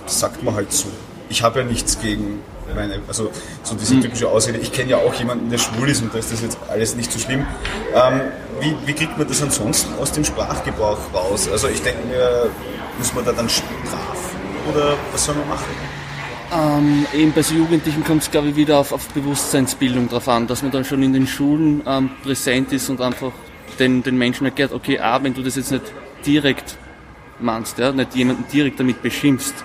sagt 0.05 0.43
man 0.43 0.55
halt 0.55 0.71
so. 0.71 0.87
Ich 1.29 1.43
habe 1.43 1.59
ja 1.59 1.65
nichts 1.65 1.99
gegen 1.99 2.41
meine, 2.75 2.99
also 3.07 3.31
so 3.63 3.75
diese 3.75 3.95
mhm. 3.95 4.01
typische 4.01 4.27
Ausrede, 4.27 4.57
ich 4.59 4.71
kenne 4.71 4.91
ja 4.91 4.97
auch 4.97 5.13
jemanden, 5.13 5.49
der 5.49 5.57
schwul 5.57 5.89
ist 5.89 6.01
und 6.01 6.13
da 6.13 6.19
ist 6.19 6.31
das 6.31 6.41
jetzt 6.41 6.57
alles 6.69 6.95
nicht 6.95 7.11
so 7.11 7.19
schlimm. 7.19 7.45
Ähm, 7.93 8.21
wie, 8.59 8.75
wie 8.85 8.93
kriegt 8.93 9.17
man 9.17 9.27
das 9.27 9.41
ansonsten 9.41 9.93
aus 9.99 10.11
dem 10.11 10.23
Sprachgebrauch 10.23 10.99
raus? 11.13 11.49
Also 11.51 11.67
ich 11.67 11.81
denke 11.81 12.05
mir, 12.07 12.49
muss 12.97 13.13
man 13.13 13.25
da 13.25 13.31
dann 13.31 13.49
strafen 13.49 14.39
oder 14.71 14.93
was 15.11 15.25
soll 15.25 15.35
man 15.35 15.49
machen? 15.49 16.00
Ähm, 16.51 17.05
eben 17.13 17.31
bei 17.31 17.43
so 17.43 17.55
Jugendlichen 17.55 18.03
kommt 18.03 18.23
es, 18.23 18.31
glaube 18.31 18.49
ich, 18.49 18.55
wieder 18.57 18.77
auf, 18.77 18.91
auf 18.91 19.07
Bewusstseinsbildung 19.09 20.09
drauf 20.09 20.27
an, 20.27 20.47
dass 20.47 20.61
man 20.63 20.71
dann 20.71 20.83
schon 20.83 21.01
in 21.01 21.13
den 21.13 21.25
Schulen 21.25 21.81
ähm, 21.87 22.09
präsent 22.23 22.73
ist 22.73 22.89
und 22.89 22.99
einfach 22.99 23.31
den, 23.79 24.03
den 24.03 24.17
Menschen 24.17 24.45
erklärt, 24.45 24.73
okay, 24.73 24.99
ah, 24.99 25.23
wenn 25.23 25.33
du 25.33 25.43
das 25.43 25.55
jetzt 25.55 25.71
nicht 25.71 25.85
direkt 26.25 26.75
meinst, 27.39 27.79
ja, 27.79 27.93
nicht 27.93 28.15
jemanden 28.15 28.43
direkt 28.51 28.81
damit 28.81 29.01
beschimpfst, 29.01 29.55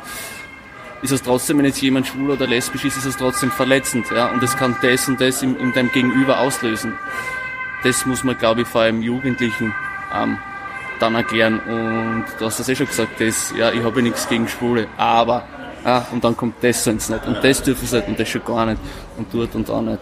ist 1.03 1.11
es 1.11 1.23
trotzdem, 1.23 1.59
wenn 1.59 1.65
jetzt 1.65 1.83
jemand 1.83 2.07
schwul 2.07 2.31
oder 2.31 2.47
lesbisch 2.47 2.85
ist, 2.85 2.97
ist 2.97 3.05
es 3.05 3.17
trotzdem 3.17 3.51
verletzend, 3.51 4.07
ja, 4.15 4.29
und 4.31 4.43
es 4.45 4.57
kann 4.57 4.77
das 4.81 5.09
und 5.09 5.21
das 5.21 5.43
in, 5.43 5.57
in 5.57 5.73
deinem 5.73 5.91
Gegenüber 5.91 6.39
auslösen. 6.39 6.95
Das 7.83 8.07
muss 8.07 8.23
man, 8.23 8.39
glaube 8.39 8.63
ich, 8.63 8.69
vor 8.69 8.83
allem 8.83 9.03
Jugendlichen 9.03 9.75
ähm, 10.15 10.39
dann 11.01 11.15
erklären. 11.15 11.61
Und 11.61 12.25
du 12.39 12.47
hast 12.47 12.59
das 12.59 12.69
eh 12.69 12.77
schon 12.77 12.87
gesagt, 12.87 13.21
das, 13.21 13.53
ja, 13.57 13.73
ich 13.73 13.83
habe 13.83 14.03
nichts 14.03 14.29
gegen 14.29 14.49
Schwule, 14.49 14.87
aber 14.97 15.47
ah, 15.87 16.05
und 16.13 16.25
dann 16.25 16.37
kommt 16.37 16.57
das 16.63 16.85
sonst 16.85 17.11
nicht 17.11 17.27
und 17.27 17.43
das 17.43 17.63
dürfen 17.63 17.87
sie 17.87 17.97
nicht 17.97 18.09
und 18.09 18.19
das 18.19 18.29
schon 18.29 18.45
gar 18.45 18.67
nicht 18.67 18.81
und 19.17 19.29
dort 19.33 19.55
und 19.55 19.69
da 19.69 19.81
nicht. 19.81 20.01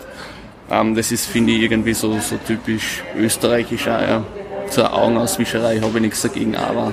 Ähm, 0.70 0.94
das 0.94 1.12
ist, 1.12 1.26
finde 1.26 1.52
ich, 1.52 1.62
irgendwie 1.62 1.94
so, 1.94 2.18
so 2.18 2.36
typisch 2.46 3.02
österreichisch 3.16 3.88
auch, 3.88 4.00
ja. 4.00 4.24
Zur 4.70 4.92
Augenauswischerei 4.92 5.80
habe 5.80 5.96
ich 5.96 6.00
nichts 6.00 6.22
dagegen, 6.22 6.56
aber 6.56 6.92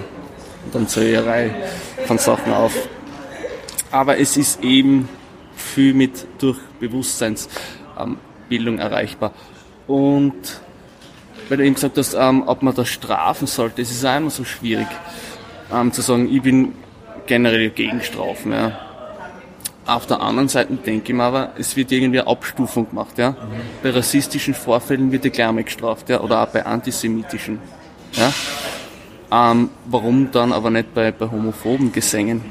und 0.65 0.75
dann 0.75 0.87
zur 0.87 1.03
Eherei 1.03 1.53
von 2.05 2.17
Sachen 2.17 2.53
auf. 2.53 2.73
Aber 3.91 4.17
es 4.19 4.37
ist 4.37 4.63
eben 4.63 5.09
viel 5.55 5.93
mit 5.93 6.25
durch 6.39 6.57
Bewusstseinsbildung 6.79 8.79
erreichbar. 8.79 9.33
Und 9.87 10.61
weil 11.49 11.57
du 11.57 11.65
eben 11.65 11.75
gesagt 11.75 11.97
hast, 11.97 12.13
ähm, 12.13 12.43
ob 12.45 12.61
man 12.61 12.75
das 12.75 12.89
strafen 12.89 13.47
sollte, 13.47 13.81
es 13.81 13.91
ist 13.91 14.05
auch 14.05 14.17
immer 14.17 14.29
so 14.29 14.45
schwierig 14.45 14.87
ähm, 15.73 15.91
zu 15.91 16.01
sagen, 16.01 16.33
ich 16.33 16.41
bin 16.41 16.73
generell 17.31 17.69
gegen 17.69 18.01
Strafen. 18.01 18.51
Ja. 18.51 18.77
Auf 19.85 20.05
der 20.05 20.19
anderen 20.19 20.49
Seite 20.49 20.73
denke 20.73 21.13
ich 21.13 21.15
mir 21.15 21.23
aber, 21.23 21.51
es 21.57 21.77
wird 21.77 21.89
irgendwie 21.93 22.19
eine 22.19 22.29
Abstufung 22.29 22.89
gemacht. 22.89 23.17
Ja. 23.17 23.37
Bei 23.81 23.91
rassistischen 23.91 24.53
Vorfällen 24.53 25.13
wird 25.13 25.31
gleich 25.31 25.49
mal 25.49 25.63
gestraft, 25.63 26.09
ja, 26.09 26.19
oder 26.19 26.43
auch 26.43 26.47
bei 26.47 26.65
antisemitischen. 26.65 27.59
Ja. 28.11 28.33
Ähm, 29.31 29.69
warum 29.85 30.29
dann 30.33 30.51
aber 30.51 30.71
nicht 30.71 30.93
bei, 30.93 31.13
bei 31.13 31.31
homophoben 31.31 31.93
Gesängen? 31.93 32.41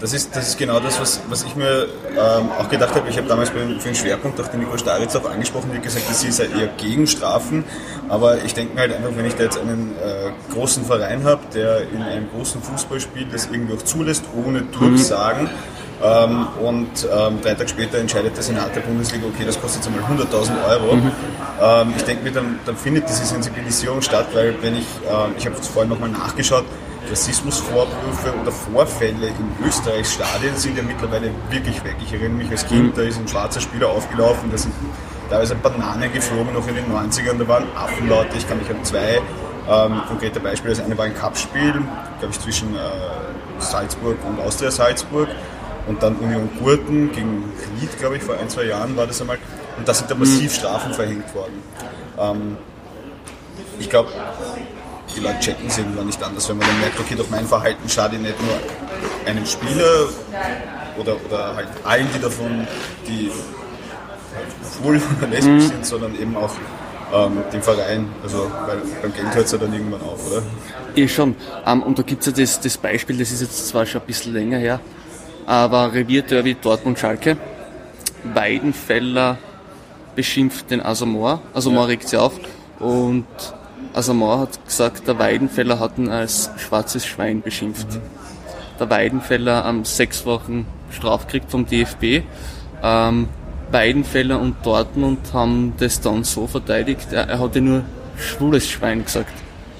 Das 0.00 0.12
ist, 0.12 0.34
das 0.36 0.48
ist 0.48 0.58
genau 0.58 0.78
das, 0.78 1.00
was, 1.00 1.20
was 1.28 1.42
ich 1.42 1.56
mir 1.56 1.88
ähm, 2.12 2.50
auch 2.56 2.68
gedacht 2.68 2.94
habe. 2.94 3.08
Ich 3.08 3.16
habe 3.16 3.26
damals 3.26 3.50
für 3.50 3.58
den 3.58 3.94
Schwerpunkt 3.94 4.40
auch 4.40 4.46
den 4.46 4.60
Nico 4.60 4.78
Staritz 4.78 5.16
auch 5.16 5.28
angesprochen, 5.28 5.70
die 5.74 5.80
gesagt, 5.80 6.08
dass 6.08 6.20
sie 6.20 6.30
sei 6.30 6.44
eher 6.44 6.68
gegen 6.76 7.06
Strafen. 7.06 7.64
Aber 8.08 8.44
ich 8.44 8.54
denke 8.54 8.74
mir 8.74 8.82
halt 8.82 8.94
einfach, 8.94 9.10
wenn 9.16 9.26
ich 9.26 9.34
da 9.34 9.44
jetzt 9.44 9.58
einen 9.58 9.96
äh, 9.96 10.52
großen 10.54 10.84
Verein 10.84 11.24
habe, 11.24 11.40
der 11.52 11.90
in 11.90 12.02
einem 12.02 12.28
großen 12.30 12.62
Fußballspiel 12.62 13.26
das 13.30 13.48
irgendwie 13.50 13.74
auch 13.74 13.82
zulässt, 13.82 14.24
ohne 14.36 14.62
Durchsagen, 14.62 15.50
Ähm, 16.00 16.46
und 16.62 17.08
ähm, 17.12 17.40
drei 17.42 17.54
Tage 17.54 17.68
später 17.68 17.98
entscheidet 17.98 18.36
der 18.36 18.44
Senat 18.44 18.74
der 18.76 18.82
Bundesliga, 18.82 19.26
okay, 19.26 19.44
das 19.44 19.60
kostet 19.60 19.84
jetzt 19.84 19.92
einmal 19.92 20.08
100.000 20.08 20.50
Euro. 20.68 20.94
Mhm. 20.94 21.10
Ähm, 21.60 21.94
ich 21.96 22.04
denke 22.04 22.22
mir, 22.22 22.30
dann, 22.30 22.60
dann, 22.64 22.76
findet 22.76 23.08
diese 23.08 23.24
Sensibilisierung 23.24 24.00
statt, 24.00 24.26
weil 24.32 24.54
wenn 24.62 24.76
ich, 24.76 24.86
ähm, 25.10 25.34
ich 25.36 25.44
habe 25.44 25.56
vorhin 25.56 25.90
nochmal 25.90 26.10
nachgeschaut, 26.10 26.64
Rassismusvorwürfe 27.10 28.34
oder 28.40 28.52
Vorfälle 28.52 29.28
in 29.28 29.66
Österreichs 29.66 30.14
Stadien 30.14 30.54
sind 30.56 30.76
ja 30.76 30.82
mittlerweile 30.82 31.30
wirklich 31.50 31.82
weg. 31.84 31.96
Ich 32.02 32.12
erinnere 32.12 32.38
mich 32.38 32.50
als 32.50 32.66
Kind, 32.66 32.86
mhm. 32.86 32.94
da 32.94 33.02
ist 33.02 33.18
ein 33.18 33.28
schwarzer 33.28 33.60
Spieler 33.60 33.88
aufgelaufen, 33.88 34.50
da 34.50 34.58
sind 34.58 34.74
teilweise 35.30 35.54
Bananen 35.54 36.12
geflogen, 36.12 36.52
noch 36.54 36.66
in 36.68 36.74
den 36.74 36.86
90ern, 36.86 37.38
da 37.38 37.48
waren 37.48 37.64
Affenlaute, 37.76 38.36
ich 38.36 38.48
kann 38.48 38.58
mich 38.58 38.70
an 38.70 38.82
zwei 38.84 39.20
ähm, 39.68 40.02
konkrete 40.08 40.40
Beispiele, 40.40 40.74
das 40.74 40.84
eine 40.84 40.96
war 40.96 41.04
ein 41.04 41.14
Cup-Spiel, 41.14 41.72
glaube 42.18 42.32
ich, 42.32 42.40
zwischen 42.40 42.74
äh, 42.74 42.78
Salzburg 43.58 44.16
und 44.26 44.40
Austria 44.40 44.70
Salzburg 44.70 45.28
und 45.86 46.02
dann 46.02 46.16
Union 46.16 46.48
Gurten 46.58 47.12
gegen 47.12 47.52
Ried, 47.80 47.98
glaube 47.98 48.16
ich, 48.16 48.22
vor 48.22 48.36
ein, 48.36 48.48
zwei 48.48 48.64
Jahren 48.64 48.96
war 48.96 49.06
das 49.06 49.20
einmal. 49.20 49.38
Und 49.76 49.86
da 49.88 49.94
sind 49.94 50.10
da 50.10 50.14
massiv 50.14 50.54
Strafen 50.54 50.92
verhängt 50.92 51.34
worden. 51.34 51.62
Ähm, 52.18 52.56
ich 53.78 53.88
glaube, 53.88 54.10
die 55.18 55.24
Leute 55.24 55.40
checken 55.40 55.66
es 55.66 55.78
irgendwann 55.78 56.06
nicht 56.06 56.22
anders, 56.22 56.48
wenn 56.48 56.58
man 56.58 56.66
dann 56.66 56.80
merkt, 56.80 57.00
okay, 57.00 57.14
durch 57.14 57.30
mein 57.30 57.46
Verhalten 57.46 57.88
schade 57.88 58.16
ich 58.16 58.22
nicht 58.22 58.34
nur 58.40 58.58
einem 59.26 59.44
Spieler 59.44 60.08
oder, 60.98 61.16
oder 61.26 61.56
halt 61.56 61.68
allen, 61.84 62.06
die 62.14 62.20
davon, 62.20 62.66
die 63.06 63.30
halt 64.34 64.46
schwul 64.74 65.00
oder 65.18 65.26
lesbisch 65.30 65.64
mhm. 65.64 65.68
sind, 65.68 65.86
sondern 65.86 66.14
eben 66.20 66.36
auch 66.36 66.52
ähm, 67.12 67.42
dem 67.52 67.62
Verein. 67.62 68.08
Also 68.22 68.50
weil 68.66 68.78
beim 69.02 69.12
Geld 69.12 69.34
hört 69.34 69.46
es 69.46 69.52
ja 69.52 69.58
dann 69.58 69.72
irgendwann 69.72 70.02
auf, 70.02 70.26
oder? 70.26 70.42
Eh 70.94 71.08
schon. 71.08 71.36
Um, 71.66 71.82
und 71.82 71.98
da 71.98 72.02
gibt 72.02 72.20
es 72.20 72.26
ja 72.26 72.32
das, 72.32 72.60
das 72.60 72.76
Beispiel, 72.76 73.18
das 73.18 73.30
ist 73.30 73.40
jetzt 73.40 73.68
zwar 73.68 73.86
schon 73.86 74.00
ein 74.00 74.06
bisschen 74.06 74.32
länger 74.32 74.58
her, 74.58 74.80
aber 75.46 75.92
Revierderby 75.92 76.54
Dortmund-Schalke. 76.54 77.36
Weidenfeller 78.34 79.38
beschimpft 80.16 80.70
den 80.70 80.80
Asamoah. 80.80 81.40
Asamoah 81.54 81.82
ja. 81.82 81.86
regt 81.86 82.08
sich 82.08 82.18
auf 82.18 82.32
und 82.80 83.26
Asamoah 83.94 84.40
hat 84.40 84.64
gesagt, 84.66 85.08
der 85.08 85.18
Weidenfeller 85.18 85.78
hat 85.78 85.98
ihn 85.98 86.08
als 86.08 86.50
schwarzes 86.56 87.06
Schwein 87.06 87.42
beschimpft. 87.42 87.86
Der 88.78 88.90
Weidenfeller 88.90 89.64
am 89.64 89.84
sechs 89.84 90.24
Wochen 90.24 90.66
Straf 90.90 91.26
kriegt 91.26 91.50
vom 91.50 91.66
DFB. 91.66 92.22
Ähm, 92.82 93.28
Weidenfeller 93.70 94.40
und 94.40 94.64
Dortmund 94.64 95.18
haben 95.32 95.74
das 95.78 96.00
dann 96.00 96.24
so 96.24 96.46
verteidigt, 96.46 97.12
er, 97.12 97.28
er 97.28 97.38
hatte 97.38 97.60
nur 97.60 97.82
schwules 98.16 98.68
Schwein 98.68 99.04
gesagt. 99.04 99.32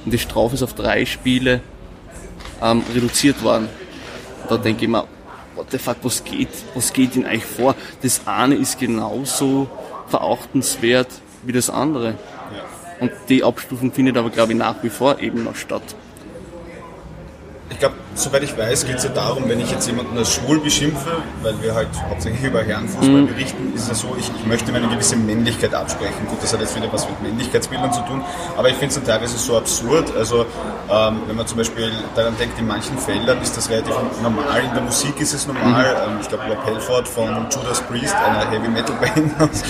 Und 0.04 0.12
die 0.12 0.18
Strafe 0.18 0.54
ist 0.54 0.62
auf 0.62 0.74
drei 0.74 1.04
Spiele 1.06 1.60
ähm, 2.62 2.82
reduziert 2.94 3.42
worden. 3.42 3.68
Da 4.48 4.56
denke 4.56 4.84
ich 4.84 4.90
mir, 4.90 5.04
what 5.54 5.70
the 5.70 5.78
fuck, 5.78 5.96
was 6.02 6.24
geht, 6.24 6.48
was 6.74 6.92
geht 6.92 7.16
in 7.16 7.26
euch 7.26 7.44
vor? 7.44 7.74
Das 8.02 8.22
eine 8.26 8.54
ist 8.54 8.78
genauso 8.78 9.68
verachtenswert 10.08 11.08
wie 11.44 11.52
das 11.52 11.70
andere. 11.70 12.14
Und 13.00 13.12
die 13.28 13.44
Abstufung 13.44 13.92
findet 13.92 14.16
aber, 14.16 14.30
glaube 14.30 14.52
ich, 14.52 14.58
nach 14.58 14.82
wie 14.82 14.90
vor 14.90 15.20
eben 15.20 15.44
noch 15.44 15.56
statt 15.56 15.94
ich 17.70 17.78
glaube, 17.78 17.94
soweit 18.14 18.42
ich 18.42 18.56
weiß, 18.56 18.86
geht 18.86 18.96
es 18.96 19.04
ja 19.04 19.10
darum, 19.10 19.48
wenn 19.48 19.60
ich 19.60 19.70
jetzt 19.70 19.86
jemanden 19.86 20.16
als 20.16 20.34
schwul 20.34 20.58
beschimpfe, 20.58 21.22
weil 21.42 21.54
wir 21.62 21.74
halt 21.74 21.88
hauptsächlich 22.08 22.42
über 22.42 22.62
Herrenfußball 22.62 23.22
mhm. 23.22 23.28
berichten, 23.28 23.72
ist 23.74 23.90
es 23.90 24.00
so, 24.00 24.16
ich, 24.18 24.30
ich, 24.36 24.46
möchte 24.46 24.72
mir 24.72 24.78
eine 24.78 24.88
gewisse 24.88 25.16
Männlichkeit 25.16 25.74
absprechen. 25.74 26.26
Gut, 26.28 26.42
das 26.42 26.52
hat 26.52 26.60
jetzt 26.60 26.74
wieder 26.74 26.92
was 26.92 27.08
mit 27.08 27.22
Männlichkeitsbildern 27.22 27.92
zu 27.92 28.00
tun, 28.00 28.22
aber 28.56 28.68
ich 28.68 28.74
finde 28.74 28.88
es 28.88 28.94
dann 28.94 29.04
teilweise 29.04 29.38
so 29.38 29.56
absurd. 29.56 30.12
Also, 30.16 30.46
ähm, 30.90 31.20
wenn 31.26 31.36
man 31.36 31.46
zum 31.46 31.58
Beispiel 31.58 31.92
daran 32.16 32.36
denkt, 32.38 32.58
in 32.58 32.66
manchen 32.66 32.96
Feldern 32.98 33.40
ist 33.42 33.56
das 33.56 33.68
relativ 33.68 33.94
normal, 34.22 34.64
in 34.64 34.74
der 34.74 34.82
Musik 34.82 35.20
ist 35.20 35.34
es 35.34 35.46
normal. 35.46 35.84
Mhm. 35.84 36.12
Ähm, 36.12 36.18
ich 36.20 36.28
glaube, 36.28 36.44
Rob 36.48 36.66
Helford 36.66 37.06
von 37.06 37.46
Judas 37.50 37.80
Priest, 37.82 38.14
einer 38.16 38.50
Heavy 38.50 38.68
Metal 38.68 38.96
Band 38.96 39.40
aus 39.40 39.62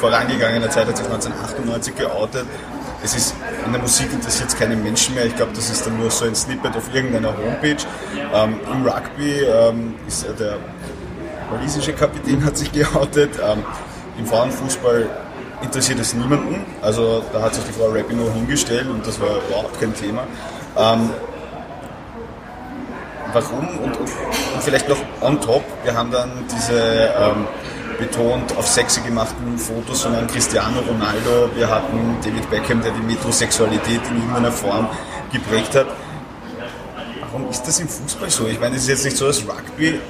vorangegangener 0.00 0.70
Zeit, 0.70 0.86
hat 0.86 0.96
sich 0.96 1.06
1998 1.06 1.96
geoutet 1.96 2.46
es 3.02 3.14
ist, 3.14 3.34
in 3.64 3.72
der 3.72 3.80
Musik 3.80 4.12
interessiert 4.12 4.48
es 4.48 4.56
keine 4.56 4.76
Menschen 4.76 5.14
mehr. 5.14 5.26
Ich 5.26 5.36
glaube, 5.36 5.52
das 5.54 5.70
ist 5.70 5.86
dann 5.86 5.98
nur 5.98 6.10
so 6.10 6.24
ein 6.24 6.34
Snippet 6.34 6.76
auf 6.76 6.92
irgendeiner 6.92 7.36
Homepage. 7.36 7.76
Ähm, 8.34 8.60
Im 8.72 8.86
Rugby 8.86 9.42
ähm, 9.42 9.94
ist 10.06 10.26
der 10.38 10.56
walisische 11.50 11.92
Kapitän 11.92 12.44
hat 12.44 12.56
sich 12.56 12.72
geoutet. 12.72 13.30
Ähm, 13.38 13.62
Im 14.18 14.26
Frauenfußball 14.26 15.08
interessiert 15.62 16.00
es 16.00 16.14
niemanden. 16.14 16.64
Also 16.82 17.22
da 17.32 17.42
hat 17.42 17.54
sich 17.54 17.64
die 17.64 17.72
Frau 17.72 17.90
Rapinoe 17.90 18.32
hingestellt 18.32 18.88
und 18.88 19.06
das 19.06 19.20
war 19.20 19.36
überhaupt 19.48 19.78
kein 19.80 19.94
Thema. 19.94 20.22
Ähm, 20.76 21.10
warum? 23.32 23.68
Und, 23.68 23.96
und, 23.96 24.00
und, 24.00 24.62
vielleicht 24.62 24.88
noch 24.88 24.98
on 25.20 25.40
top, 25.40 25.62
wir 25.84 25.94
haben 25.94 26.10
dann 26.10 26.30
diese 26.50 26.80
ähm, 26.80 27.46
betont 27.98 28.56
auf 28.56 28.66
sexy 28.66 29.00
gemachten 29.00 29.58
Fotos, 29.58 30.02
sondern 30.02 30.26
Cristiano 30.26 30.80
Ronaldo, 30.80 31.50
wir 31.54 31.68
hatten 31.68 32.16
David 32.22 32.48
Beckham, 32.50 32.82
der 32.82 32.92
die 32.92 33.02
Metrosexualität 33.02 34.00
in 34.10 34.16
irgendeiner 34.16 34.52
Form 34.52 34.88
geprägt 35.32 35.74
hat. 35.74 35.86
Warum 37.20 37.50
ist 37.50 37.62
das 37.62 37.80
im 37.80 37.88
Fußball 37.88 38.30
so? 38.30 38.46
Ich 38.46 38.60
meine, 38.60 38.76
es 38.76 38.82
ist 38.82 38.88
jetzt 38.88 39.04
nicht 39.04 39.16
so, 39.16 39.26
dass 39.26 39.42
Rugby 39.42 40.00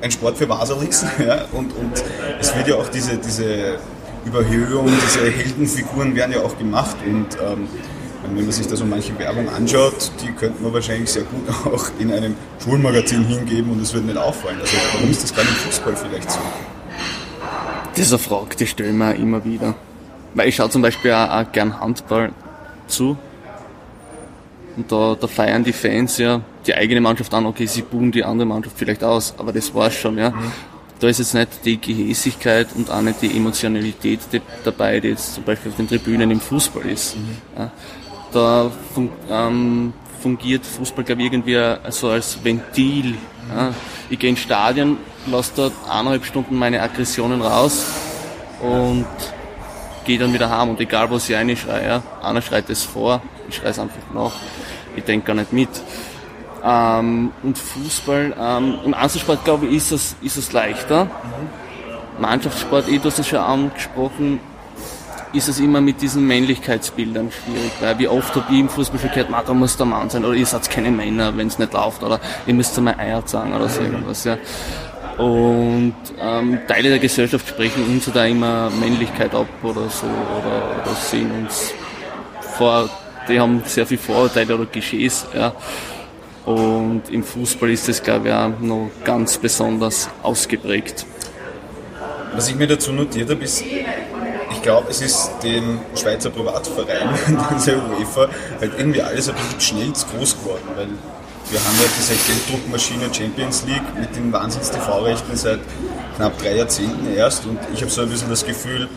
ein 0.00 0.10
Sport 0.10 0.38
für 0.38 0.48
Waserlicks 0.48 1.04
ja? 1.18 1.44
und, 1.52 1.76
und 1.76 2.04
es 2.40 2.54
wird 2.54 2.68
ja 2.68 2.76
auch 2.76 2.88
diese, 2.88 3.16
diese 3.18 3.78
Überhöhung, 4.24 4.86
diese 4.86 5.30
Heldenfiguren 5.30 6.14
werden 6.14 6.32
ja 6.32 6.40
auch 6.40 6.56
gemacht 6.58 6.96
und 7.04 7.36
ähm, 7.40 7.68
wenn 8.34 8.44
man 8.44 8.52
sich 8.52 8.66
da 8.66 8.76
so 8.76 8.84
manche 8.84 9.18
Werbung 9.18 9.48
anschaut, 9.48 10.10
die 10.22 10.32
könnte 10.32 10.62
man 10.62 10.72
wahrscheinlich 10.72 11.10
sehr 11.10 11.24
gut 11.24 11.48
auch 11.72 11.86
in 11.98 12.12
einem 12.12 12.34
Schulmagazin 12.62 13.24
hingeben 13.24 13.72
und 13.72 13.82
es 13.82 13.92
würde 13.92 14.06
nicht 14.06 14.18
auffallen. 14.18 14.60
Also 14.60 14.76
warum 14.92 15.10
ist 15.10 15.22
das 15.22 15.34
gerade 15.34 15.48
im 15.48 15.54
Fußball 15.54 15.96
vielleicht 15.96 16.30
so? 16.30 16.38
Diese 17.96 18.18
Frage, 18.18 18.56
die 18.56 18.66
stellen 18.66 18.96
wir 18.98 19.14
immer 19.14 19.44
wieder. 19.44 19.74
Weil 20.34 20.48
ich 20.48 20.56
schaue 20.56 20.70
zum 20.70 20.82
Beispiel 20.82 21.12
auch, 21.12 21.30
auch 21.30 21.52
gern 21.52 21.80
Handball 21.80 22.32
zu. 22.86 23.16
Und 24.76 24.92
da, 24.92 25.16
da 25.20 25.26
feiern 25.26 25.64
die 25.64 25.72
Fans 25.72 26.18
ja 26.18 26.40
die 26.66 26.74
eigene 26.74 27.00
Mannschaft 27.00 27.32
an, 27.34 27.46
okay, 27.46 27.66
sie 27.66 27.82
buhen 27.82 28.12
die 28.12 28.22
andere 28.22 28.46
Mannschaft 28.46 28.76
vielleicht 28.78 29.02
aus, 29.02 29.34
aber 29.38 29.52
das 29.52 29.74
war's 29.74 29.94
schon, 29.94 30.18
ja. 30.18 30.30
Mhm. 30.30 30.52
Da 31.00 31.08
ist 31.08 31.18
jetzt 31.18 31.34
nicht 31.34 31.64
die 31.64 31.80
Gehässigkeit 31.80 32.68
und 32.74 32.90
auch 32.90 33.00
nicht 33.00 33.22
die 33.22 33.36
Emotionalität 33.36 34.20
dabei, 34.64 35.00
die 35.00 35.08
jetzt 35.08 35.34
zum 35.34 35.44
Beispiel 35.44 35.70
auf 35.70 35.76
den 35.76 35.88
Tribünen 35.88 36.30
im 36.30 36.40
Fußball 36.40 36.86
ist. 36.86 37.16
Mhm. 37.16 37.36
Ja 37.56 37.70
da 38.32 38.70
fun 38.94 39.10
ähm, 39.30 39.92
fungiert 40.20 40.66
Fußball, 40.66 41.04
glaube 41.04 41.22
ich, 41.22 41.32
irgendwie 41.32 41.58
so 41.90 42.08
als 42.08 42.42
Ventil. 42.42 43.16
Ja. 43.54 43.72
Ich 44.10 44.18
gehe 44.18 44.30
ins 44.30 44.40
Stadion, 44.40 44.98
lasse 45.26 45.52
dort 45.56 45.72
eineinhalb 45.88 46.24
Stunden 46.24 46.56
meine 46.56 46.82
Aggressionen 46.82 47.40
raus 47.40 47.86
und 48.60 49.06
gehe 50.04 50.18
dann 50.18 50.32
wieder 50.32 50.50
heim. 50.50 50.70
Und 50.70 50.80
egal, 50.80 51.10
was 51.10 51.28
ich 51.28 51.36
reinschreie, 51.36 51.86
ja, 51.86 52.02
einer 52.22 52.42
schreit 52.42 52.68
es 52.70 52.82
vor, 52.82 53.22
ich 53.48 53.56
schreie 53.56 53.70
es 53.70 53.78
einfach 53.78 53.96
nach. 54.12 54.32
Ich 54.96 55.04
denke 55.04 55.26
gar 55.26 55.34
nicht 55.34 55.52
mit. 55.52 55.68
Ähm, 56.64 57.30
und 57.42 57.56
Fußball, 57.56 58.34
ähm, 58.38 58.78
im 58.84 58.94
Einzelsport, 58.94 59.44
glaube 59.44 59.66
ich, 59.66 59.76
ist 59.76 59.92
es, 59.92 60.16
ist 60.22 60.36
es 60.36 60.52
leichter. 60.52 61.08
Mannschaftssport, 62.18 62.88
eh, 62.88 62.98
du 62.98 63.04
hast 63.04 63.20
es 63.20 63.28
schon 63.28 63.38
angesprochen, 63.38 64.40
ist 65.32 65.48
es 65.48 65.60
immer 65.60 65.80
mit 65.80 66.00
diesen 66.00 66.26
Männlichkeitsbildern 66.26 67.30
schwierig, 67.30 67.72
weil 67.80 67.98
wie 67.98 68.08
oft 68.08 68.34
habe 68.34 68.46
ich 68.50 68.60
im 68.60 68.68
Fußball 68.68 68.98
schon 69.00 69.10
gehört, 69.10 69.28
da 69.46 69.54
muss 69.54 69.76
der 69.76 69.86
Mann 69.86 70.10
sein 70.10 70.24
oder 70.24 70.34
ihr 70.34 70.46
seid 70.46 70.68
keine 70.70 70.90
Männer, 70.90 71.36
wenn 71.36 71.48
es 71.48 71.58
nicht 71.58 71.72
läuft 71.72 72.02
oder 72.02 72.20
ihr 72.46 72.54
müsst 72.54 72.80
mal 72.80 72.94
Eier 72.98 73.22
sagen 73.26 73.54
oder 73.54 73.68
so 73.68 73.80
irgendwas. 73.80 74.24
Ja. 74.24 74.38
Und 75.18 75.94
ähm, 76.20 76.60
Teile 76.68 76.90
der 76.90 76.98
Gesellschaft 76.98 77.48
sprechen 77.48 77.84
uns 77.88 78.10
da 78.12 78.24
immer 78.24 78.70
Männlichkeit 78.70 79.34
ab 79.34 79.48
oder 79.62 79.88
so 79.88 80.06
oder, 80.06 80.82
oder 80.82 80.94
sehen 80.94 81.30
uns 81.32 81.72
vor, 82.56 82.88
die 83.28 83.38
haben 83.38 83.62
sehr 83.66 83.86
viel 83.86 83.98
Vorurteile 83.98 84.54
oder 84.54 84.66
Klischees. 84.66 85.26
Ja. 85.34 85.52
Und 86.44 87.02
im 87.10 87.22
Fußball 87.22 87.70
ist 87.70 87.88
das, 87.88 88.02
glaube 88.02 88.28
ich, 88.28 88.34
auch 88.34 88.58
noch 88.60 88.90
ganz 89.04 89.36
besonders 89.38 90.08
ausgeprägt. 90.22 91.04
Was 92.34 92.48
ich 92.48 92.56
mir 92.56 92.66
dazu 92.66 92.92
notiert 92.92 93.28
habe, 93.28 93.44
ist, 93.44 93.64
ich 94.58 94.62
glaube, 94.64 94.88
es 94.90 95.00
ist 95.00 95.30
den 95.44 95.78
Schweizer 95.94 96.30
Privatvereinen, 96.30 97.14
der 97.66 97.76
UEFA, 97.76 98.28
halt 98.60 98.72
irgendwie 98.76 99.00
alles 99.00 99.28
ein 99.28 99.36
bisschen 99.36 99.60
schnell 99.60 99.92
zu 99.92 100.04
groß 100.08 100.36
geworden, 100.40 100.68
weil 100.74 100.88
wir 101.50 101.60
haben 101.60 101.76
ja 101.80 101.88
diese 101.96 102.14
Gelddruckmaschine 102.26 103.14
Champions 103.14 103.64
League 103.66 103.94
mit 103.98 104.16
den 104.16 104.32
Wahnsinns-TV-Rechten 104.32 105.36
seit 105.36 105.60
knapp 106.16 106.36
drei 106.38 106.56
Jahrzehnten 106.56 107.14
erst 107.14 107.46
und 107.46 107.58
ich 107.72 107.80
habe 107.80 107.90
so 107.90 108.02
ein 108.02 108.08
bisschen 108.08 108.30
das 108.30 108.44
Gefühl, 108.44 108.88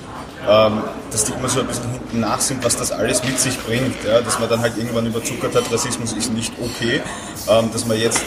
ähm, 0.47 0.83
dass 1.11 1.25
die 1.25 1.33
immer 1.33 1.49
so 1.49 1.59
ein 1.59 1.67
bisschen 1.67 1.91
hinten 1.91 2.19
nach 2.19 2.39
sind, 2.39 2.63
was 2.63 2.75
das 2.75 2.91
alles 2.91 3.23
mit 3.23 3.39
sich 3.39 3.59
bringt. 3.59 4.03
Ja? 4.05 4.21
Dass 4.21 4.39
man 4.39 4.49
dann 4.49 4.61
halt 4.61 4.77
irgendwann 4.77 5.05
überzuckert 5.05 5.55
hat, 5.55 5.71
Rassismus 5.71 6.13
ist 6.13 6.33
nicht 6.33 6.53
okay, 6.61 7.01
ähm, 7.49 7.69
dass 7.71 7.85
man 7.85 7.99
jetzt 7.99 8.23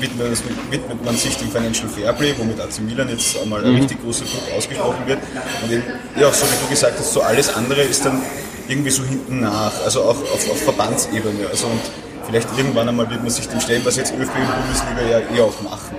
widmet, 0.00 0.42
widmet 0.70 1.04
man 1.04 1.16
sich 1.16 1.36
dem 1.36 1.50
Financial 1.50 1.88
Fairplay, 1.88 2.34
womit 2.38 2.60
AC 2.60 2.80
Milan 2.80 3.08
jetzt 3.08 3.40
einmal 3.40 3.64
ein 3.64 3.72
mhm. 3.72 3.80
richtig 3.80 4.02
großer 4.02 4.24
Druck 4.24 4.56
ausgesprochen 4.56 5.06
wird. 5.06 5.18
Und 5.62 5.72
eben, 5.72 5.82
ja, 6.16 6.32
so 6.32 6.46
wie 6.46 6.64
du 6.64 6.70
gesagt 6.70 6.98
hast, 6.98 7.12
so 7.12 7.22
alles 7.22 7.54
andere 7.54 7.82
ist 7.82 8.04
dann 8.04 8.22
irgendwie 8.68 8.90
so 8.90 9.02
hinten 9.02 9.40
nach, 9.40 9.72
also 9.84 10.02
auch 10.02 10.20
auf, 10.20 10.50
auf 10.50 10.62
Verbandsebene. 10.62 11.48
Also 11.50 11.66
und 11.66 11.80
vielleicht 12.26 12.48
irgendwann 12.56 12.88
einmal 12.88 13.08
wird 13.10 13.22
man 13.22 13.30
sich 13.30 13.48
dem 13.48 13.60
stellen, 13.60 13.82
was 13.84 13.96
jetzt 13.96 14.12
ÖFB 14.12 14.36
und 14.36 14.62
Bundesliga 14.62 15.18
ja 15.18 15.36
eh 15.36 15.40
auch 15.40 15.60
machen. 15.62 15.96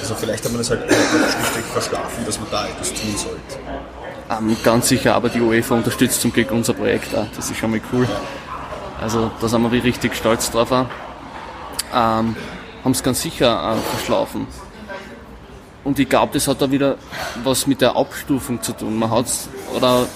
Also 0.00 0.14
vielleicht 0.14 0.44
hat 0.44 0.52
man 0.52 0.60
das 0.60 0.70
halt 0.70 0.82
schlichtweg 0.82 1.64
verschlafen, 1.72 2.24
dass 2.26 2.38
man 2.38 2.48
da 2.50 2.66
etwas 2.66 2.92
tun 2.92 3.16
sollte. 3.16 4.03
Ähm, 4.30 4.56
ganz 4.64 4.88
sicher, 4.88 5.14
aber 5.14 5.28
die 5.28 5.40
UEFA 5.40 5.74
unterstützt 5.74 6.20
zum 6.20 6.32
Glück 6.32 6.50
unser 6.50 6.72
Projekt 6.72 7.14
auch. 7.14 7.26
Das 7.36 7.50
ist 7.50 7.58
schon 7.58 7.70
mal 7.70 7.80
cool. 7.92 8.08
Also 9.00 9.30
da 9.40 9.48
sind 9.48 9.70
wir 9.70 9.84
richtig 9.84 10.14
stolz 10.14 10.50
drauf. 10.50 10.72
Auch. 10.72 10.86
Ähm, 11.94 12.36
haben 12.84 12.92
es 12.92 13.02
ganz 13.02 13.22
sicher 13.22 13.74
äh, 13.74 13.96
verschlafen. 13.96 14.46
Und 15.84 15.98
ich 15.98 16.08
glaube, 16.08 16.32
das 16.32 16.48
hat 16.48 16.62
da 16.62 16.70
wieder 16.70 16.96
was 17.42 17.66
mit 17.66 17.80
der 17.82 17.96
Abstufung 17.96 18.62
zu 18.62 18.72
tun. 18.72 18.98
Man 18.98 19.10
hat's, 19.10 19.48
oder 19.74 20.06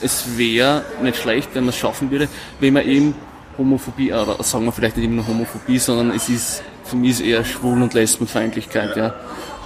es 0.00 0.38
wäre 0.38 0.84
nicht 1.02 1.16
schlecht, 1.16 1.50
wenn 1.54 1.64
man 1.64 1.70
es 1.70 1.76
schaffen 1.76 2.10
würde, 2.10 2.28
wenn 2.60 2.74
man 2.74 2.86
eben 2.86 3.14
Homophobie, 3.58 4.12
oder 4.12 4.42
sagen 4.44 4.64
wir 4.64 4.72
vielleicht 4.72 4.96
nicht 4.96 5.06
immer 5.06 5.16
nur 5.16 5.26
Homophobie, 5.26 5.78
sondern 5.78 6.10
es 6.10 6.28
ist, 6.28 6.62
für 6.86 6.96
mich 6.96 7.10
ist 7.10 7.20
eher 7.20 7.44
Schwul- 7.44 7.82
und 7.82 7.94
Lesbenfeindlichkeit, 7.94 8.96
ja. 8.96 9.14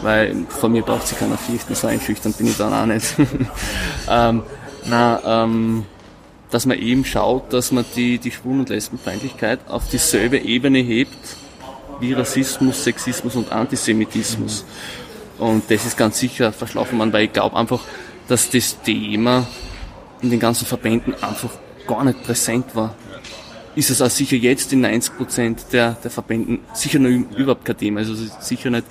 Weil 0.02 0.34
vor 0.48 0.68
mir 0.68 0.82
braucht 0.82 1.06
sich 1.06 1.18
keiner 1.18 1.36
fürchten, 1.36 1.74
so 1.74 1.86
einschüchtern 1.86 2.32
bin 2.32 2.46
ich 2.46 2.56
dann 2.56 2.72
auch 2.72 2.86
nicht. 2.86 3.14
ähm, 4.08 4.42
na, 4.86 5.44
ähm, 5.44 5.84
dass 6.50 6.66
man 6.66 6.78
eben 6.78 7.04
schaut, 7.04 7.52
dass 7.52 7.70
man 7.70 7.84
die, 7.94 8.18
die 8.18 8.30
Schwulen- 8.30 8.60
und 8.60 8.68
Lesbenfeindlichkeit 8.70 9.60
auf 9.68 9.88
dieselbe 9.88 10.38
Ebene 10.38 10.78
hebt 10.78 11.36
wie 12.00 12.14
Rassismus, 12.14 12.82
Sexismus 12.82 13.36
und 13.36 13.52
Antisemitismus. 13.52 14.64
Und 15.38 15.70
das 15.70 15.86
ist 15.86 15.96
ganz 15.96 16.18
sicher 16.18 16.52
verschlafen 16.52 16.98
man, 16.98 17.12
weil 17.12 17.24
ich 17.24 17.32
glaube 17.32 17.56
einfach, 17.56 17.80
dass 18.28 18.50
das 18.50 18.80
Thema 18.82 19.46
in 20.22 20.30
den 20.30 20.40
ganzen 20.40 20.66
Verbänden 20.66 21.14
einfach 21.22 21.50
gar 21.86 22.04
nicht 22.04 22.22
präsent 22.22 22.74
war. 22.74 22.94
Ist 23.80 23.88
es 23.88 24.02
auch 24.02 24.10
sicher 24.10 24.36
jetzt 24.36 24.74
in 24.74 24.82
90 24.82 25.16
Prozent 25.16 25.64
der, 25.72 25.92
der 26.04 26.10
Verbänden 26.10 26.58
sicher 26.74 26.98
noch 26.98 27.08
überhaupt 27.08 27.64
kein 27.64 27.78
Thema. 27.78 28.00
Also 28.00 28.14
sicher 28.14 28.68
nicht, 28.68 28.84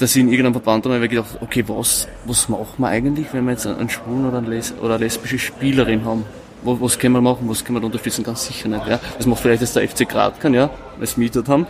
dass 0.00 0.16
ich 0.16 0.22
in 0.22 0.28
irgendeinem 0.28 0.54
Verband 0.54 0.84
einmal 0.86 1.06
gedacht 1.06 1.38
okay, 1.40 1.62
was, 1.68 2.08
was 2.24 2.48
machen 2.48 2.74
wir 2.78 2.88
eigentlich, 2.88 3.28
wenn 3.32 3.44
wir 3.44 3.52
jetzt 3.52 3.64
einen 3.64 3.88
schwulen 3.88 4.26
oder, 4.26 4.38
eine 4.38 4.48
Les 4.48 4.74
oder 4.82 4.96
eine 4.96 5.04
lesbische 5.04 5.38
Spielerin 5.38 6.04
haben? 6.04 6.24
Was, 6.64 6.80
was 6.80 6.98
können 6.98 7.14
wir 7.14 7.20
machen, 7.20 7.48
was 7.48 7.64
können 7.64 7.80
wir 7.80 7.86
unterstützen? 7.86 8.24
Ganz 8.24 8.44
sicher 8.48 8.68
nicht. 8.68 8.88
Ja. 8.88 8.98
Das 9.18 9.24
macht 9.24 9.40
vielleicht 9.40 9.60
jetzt 9.60 9.76
der 9.76 9.88
FC 9.88 10.08
Gradkan, 10.08 10.52
ja, 10.52 10.68
weil 10.98 11.06
sie 11.06 11.30
dort 11.30 11.48
haben. 11.48 11.68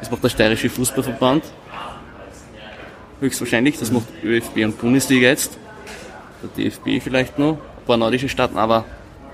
Das 0.00 0.10
macht 0.10 0.24
der 0.24 0.30
Steirische 0.30 0.68
Fußballverband 0.68 1.44
höchstwahrscheinlich. 3.20 3.78
Das 3.78 3.92
macht 3.92 4.06
ÖFB 4.24 4.56
und 4.64 4.76
Bundesliga 4.80 5.28
jetzt. 5.28 5.56
Der 6.42 6.64
DFB 6.64 7.00
vielleicht 7.00 7.38
noch, 7.38 7.52
ein 7.52 7.86
paar 7.86 7.96
nordische 7.96 8.28
Staaten, 8.28 8.58
aber 8.58 8.84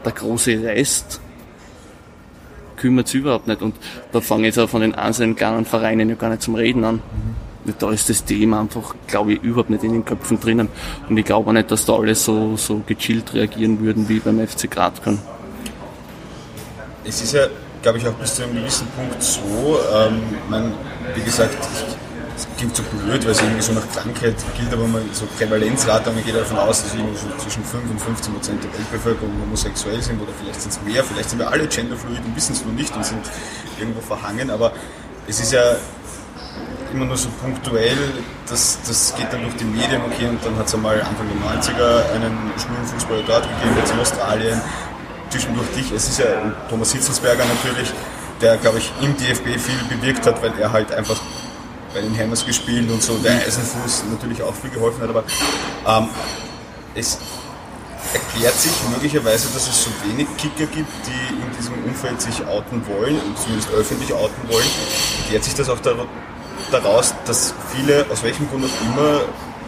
der 0.04 0.12
große 0.12 0.62
Rest 0.62 1.18
kümmert 2.80 3.06
es 3.06 3.14
überhaupt 3.14 3.46
nicht. 3.46 3.62
Und 3.62 3.74
da 4.12 4.20
fange 4.20 4.42
ich 4.42 4.54
jetzt 4.54 4.58
auch 4.58 4.68
von 4.68 4.80
den 4.80 4.94
einzelnen 4.94 5.36
kleinen 5.36 5.64
Vereinen 5.64 6.08
ja 6.08 6.14
gar 6.14 6.30
nicht 6.30 6.42
zum 6.42 6.54
Reden 6.54 6.84
an. 6.84 7.02
Da 7.78 7.90
ist 7.90 8.08
das 8.08 8.24
Thema 8.24 8.60
einfach, 8.60 8.94
glaube 9.06 9.34
ich, 9.34 9.42
überhaupt 9.42 9.70
nicht 9.70 9.84
in 9.84 9.92
den 9.92 10.04
Köpfen 10.04 10.40
drinnen. 10.40 10.68
Und 11.08 11.16
ich 11.16 11.24
glaube 11.24 11.50
auch 11.50 11.52
nicht, 11.52 11.70
dass 11.70 11.84
da 11.84 11.94
alle 11.94 12.14
so, 12.14 12.56
so 12.56 12.82
gechillt 12.86 13.34
reagieren 13.34 13.80
würden 13.80 14.08
wie 14.08 14.18
beim 14.18 14.44
FC 14.44 14.70
Gradkan. 14.70 15.18
Es 17.04 17.22
ist 17.22 17.34
ja, 17.34 17.46
glaube 17.82 17.98
ich, 17.98 18.08
auch 18.08 18.14
bis 18.14 18.34
zu 18.34 18.44
einem 18.44 18.54
gewissen 18.54 18.86
Punkt 18.96 19.22
so, 19.22 19.78
ähm, 19.94 20.22
man, 20.48 20.72
wie 21.14 21.22
gesagt, 21.22 21.54
ich 21.54 22.09
das 22.40 22.56
klingt 22.56 22.74
so 22.76 22.82
blöd, 22.82 23.24
weil 23.24 23.32
es 23.32 23.40
irgendwie 23.40 23.62
so 23.62 23.72
nach 23.72 23.88
Krankheit 23.92 24.34
gilt, 24.56 24.72
aber 24.72 24.86
man 24.86 25.02
so 25.12 25.26
Prävalenzrate, 25.36 26.10
man 26.10 26.24
geht 26.24 26.34
davon 26.34 26.56
aus, 26.58 26.82
dass 26.82 26.94
irgendwie 26.94 27.16
so 27.16 27.28
zwischen 27.42 27.64
5 27.64 27.90
und 27.90 28.00
15 28.00 28.32
Prozent 28.32 28.64
der 28.64 28.72
Weltbevölkerung 28.72 29.32
homosexuell 29.42 30.00
sind 30.00 30.20
oder 30.20 30.32
vielleicht 30.40 30.60
sind 30.60 30.72
es 30.72 30.80
mehr, 30.82 31.04
vielleicht 31.04 31.30
sind 31.30 31.38
wir 31.38 31.50
alle 31.50 31.66
genderfluid 31.66 32.20
und 32.24 32.36
wissen 32.36 32.52
es 32.52 32.64
nur 32.64 32.72
nicht 32.72 32.94
und 32.96 33.04
sind 33.04 33.20
irgendwo 33.78 34.00
verhangen, 34.00 34.50
aber 34.50 34.72
es 35.26 35.40
ist 35.40 35.52
ja 35.52 35.76
immer 36.92 37.04
nur 37.04 37.16
so 37.16 37.28
punktuell, 37.42 37.98
das, 38.48 38.78
das 38.86 39.14
geht 39.16 39.32
dann 39.32 39.42
durch 39.42 39.56
die 39.56 39.64
Medien, 39.64 40.00
okay, 40.06 40.26
und 40.26 40.44
dann 40.44 40.56
hat 40.56 40.66
es 40.66 40.74
einmal 40.74 41.00
Anfang 41.00 41.26
der 41.28 41.60
90er 41.60 42.14
einen 42.14 42.52
schwulen 42.58 42.86
Fußballer 42.86 43.22
dort 43.26 43.42
gegeben, 43.42 43.76
jetzt 43.78 43.92
in 43.92 44.00
Australien, 44.00 44.60
zwischendurch 45.28 45.68
dich, 45.76 45.92
es 45.92 46.08
ist 46.08 46.18
ja 46.18 46.26
Thomas 46.68 46.92
Hitzelsberger 46.92 47.44
natürlich, 47.44 47.92
der, 48.40 48.56
glaube 48.56 48.78
ich, 48.78 48.90
im 49.02 49.14
DFB 49.16 49.60
viel 49.60 49.96
bewirkt 49.96 50.26
hat, 50.26 50.42
weil 50.42 50.52
er 50.58 50.72
halt 50.72 50.90
einfach 50.92 51.20
bei 51.92 52.00
den 52.00 52.16
Hammers 52.16 52.44
gespielt 52.44 52.90
und 52.90 53.02
so, 53.02 53.16
der 53.18 53.46
Eisenfuß 53.46 54.04
natürlich 54.10 54.42
auch 54.42 54.54
viel 54.54 54.70
geholfen 54.70 55.02
hat, 55.02 55.10
aber 55.10 55.24
ähm, 55.86 56.08
es 56.94 57.18
erklärt 58.12 58.54
sich 58.54 58.72
möglicherweise, 58.90 59.48
dass 59.52 59.68
es 59.68 59.84
so 59.84 59.90
wenig 60.04 60.26
Kicker 60.36 60.66
gibt, 60.66 60.90
die 61.06 61.34
in 61.34 61.56
diesem 61.56 61.74
Umfeld 61.84 62.20
sich 62.20 62.44
outen 62.46 62.84
wollen 62.86 63.20
und 63.20 63.38
zumindest 63.38 63.70
öffentlich 63.70 64.12
outen 64.12 64.48
wollen. 64.48 64.66
Erklärt 65.22 65.44
sich 65.44 65.54
das 65.54 65.68
auch 65.68 65.78
daraus, 66.70 67.14
dass 67.24 67.54
viele, 67.74 68.06
aus 68.10 68.22
welchem 68.22 68.48
Grund 68.48 68.64
auch 68.64 68.86
immer, 68.86 69.20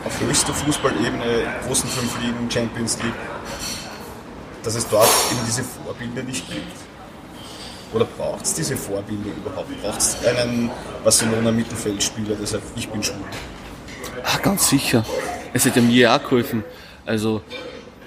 auf 0.04 0.20
höchster 0.20 0.52
Fußballebene, 0.52 1.46
großen 1.66 1.88
fünf 1.88 2.20
Ligen, 2.20 2.50
Champions 2.50 2.98
League, 3.02 3.14
dass 4.64 4.74
es 4.74 4.88
dort 4.88 5.08
eben 5.30 5.40
diese 5.46 5.62
Vorbilder 5.62 6.22
nicht 6.22 6.48
gibt? 6.48 6.91
Oder 7.92 8.04
braucht 8.04 8.44
es 8.44 8.54
diese 8.54 8.76
Vorbilder 8.76 9.30
überhaupt? 9.36 9.82
Braucht 9.82 9.98
es 9.98 10.16
einen 10.24 10.70
Barcelona-Mittelfeldspieler, 11.04 12.36
der 12.36 12.46
sagt, 12.46 12.64
ich 12.76 12.88
bin 12.88 13.02
schwul? 13.02 13.16
Ach, 14.24 14.40
ganz 14.40 14.68
sicher. 14.68 15.04
Es 15.52 15.64
hätte 15.64 15.82
mir 15.82 16.14
auch 16.14 16.22
geholfen. 16.22 16.64
Also 17.04 17.42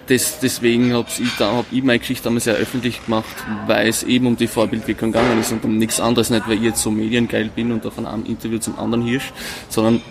das, 0.07 0.39
deswegen 0.39 0.93
habe 0.93 1.07
ich, 1.09 1.35
da, 1.37 1.57
hab 1.57 1.65
ich 1.71 1.83
meine 1.83 1.99
Geschichte 1.99 2.25
damals 2.25 2.45
ja 2.45 2.53
öffentlich 2.53 3.03
gemacht, 3.05 3.25
weil 3.67 3.87
es 3.87 4.03
eben 4.03 4.27
um 4.27 4.37
die 4.37 4.47
Vorbildwirkung 4.47 5.11
gegangen 5.11 5.39
ist 5.39 5.51
und 5.51 5.63
um 5.65 5.77
nichts 5.77 5.99
anderes. 5.99 6.29
Nicht, 6.29 6.47
weil 6.47 6.55
ich 6.55 6.63
jetzt 6.63 6.81
so 6.81 6.91
mediengeil 6.91 7.49
bin 7.53 7.71
und 7.71 7.85
auf 7.85 7.97
einem 7.97 8.25
Interview 8.25 8.59
zum 8.59 8.77
anderen 8.79 9.05
hirsch, 9.05 9.33
sondern 9.69 10.01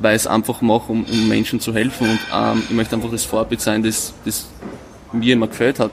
weil 0.00 0.16
ich 0.16 0.22
es 0.22 0.26
einfach 0.26 0.60
mache, 0.62 0.92
um, 0.92 1.04
um 1.04 1.28
Menschen 1.28 1.60
zu 1.60 1.74
helfen. 1.74 2.10
Und 2.10 2.20
ähm, 2.32 2.62
ich 2.68 2.74
möchte 2.74 2.96
einfach 2.96 3.10
das 3.10 3.24
Vorbild 3.24 3.60
sein, 3.60 3.82
das, 3.82 4.12
das 4.24 4.48
mir 5.12 5.34
immer 5.34 5.48
gefällt 5.48 5.78
hat. 5.78 5.92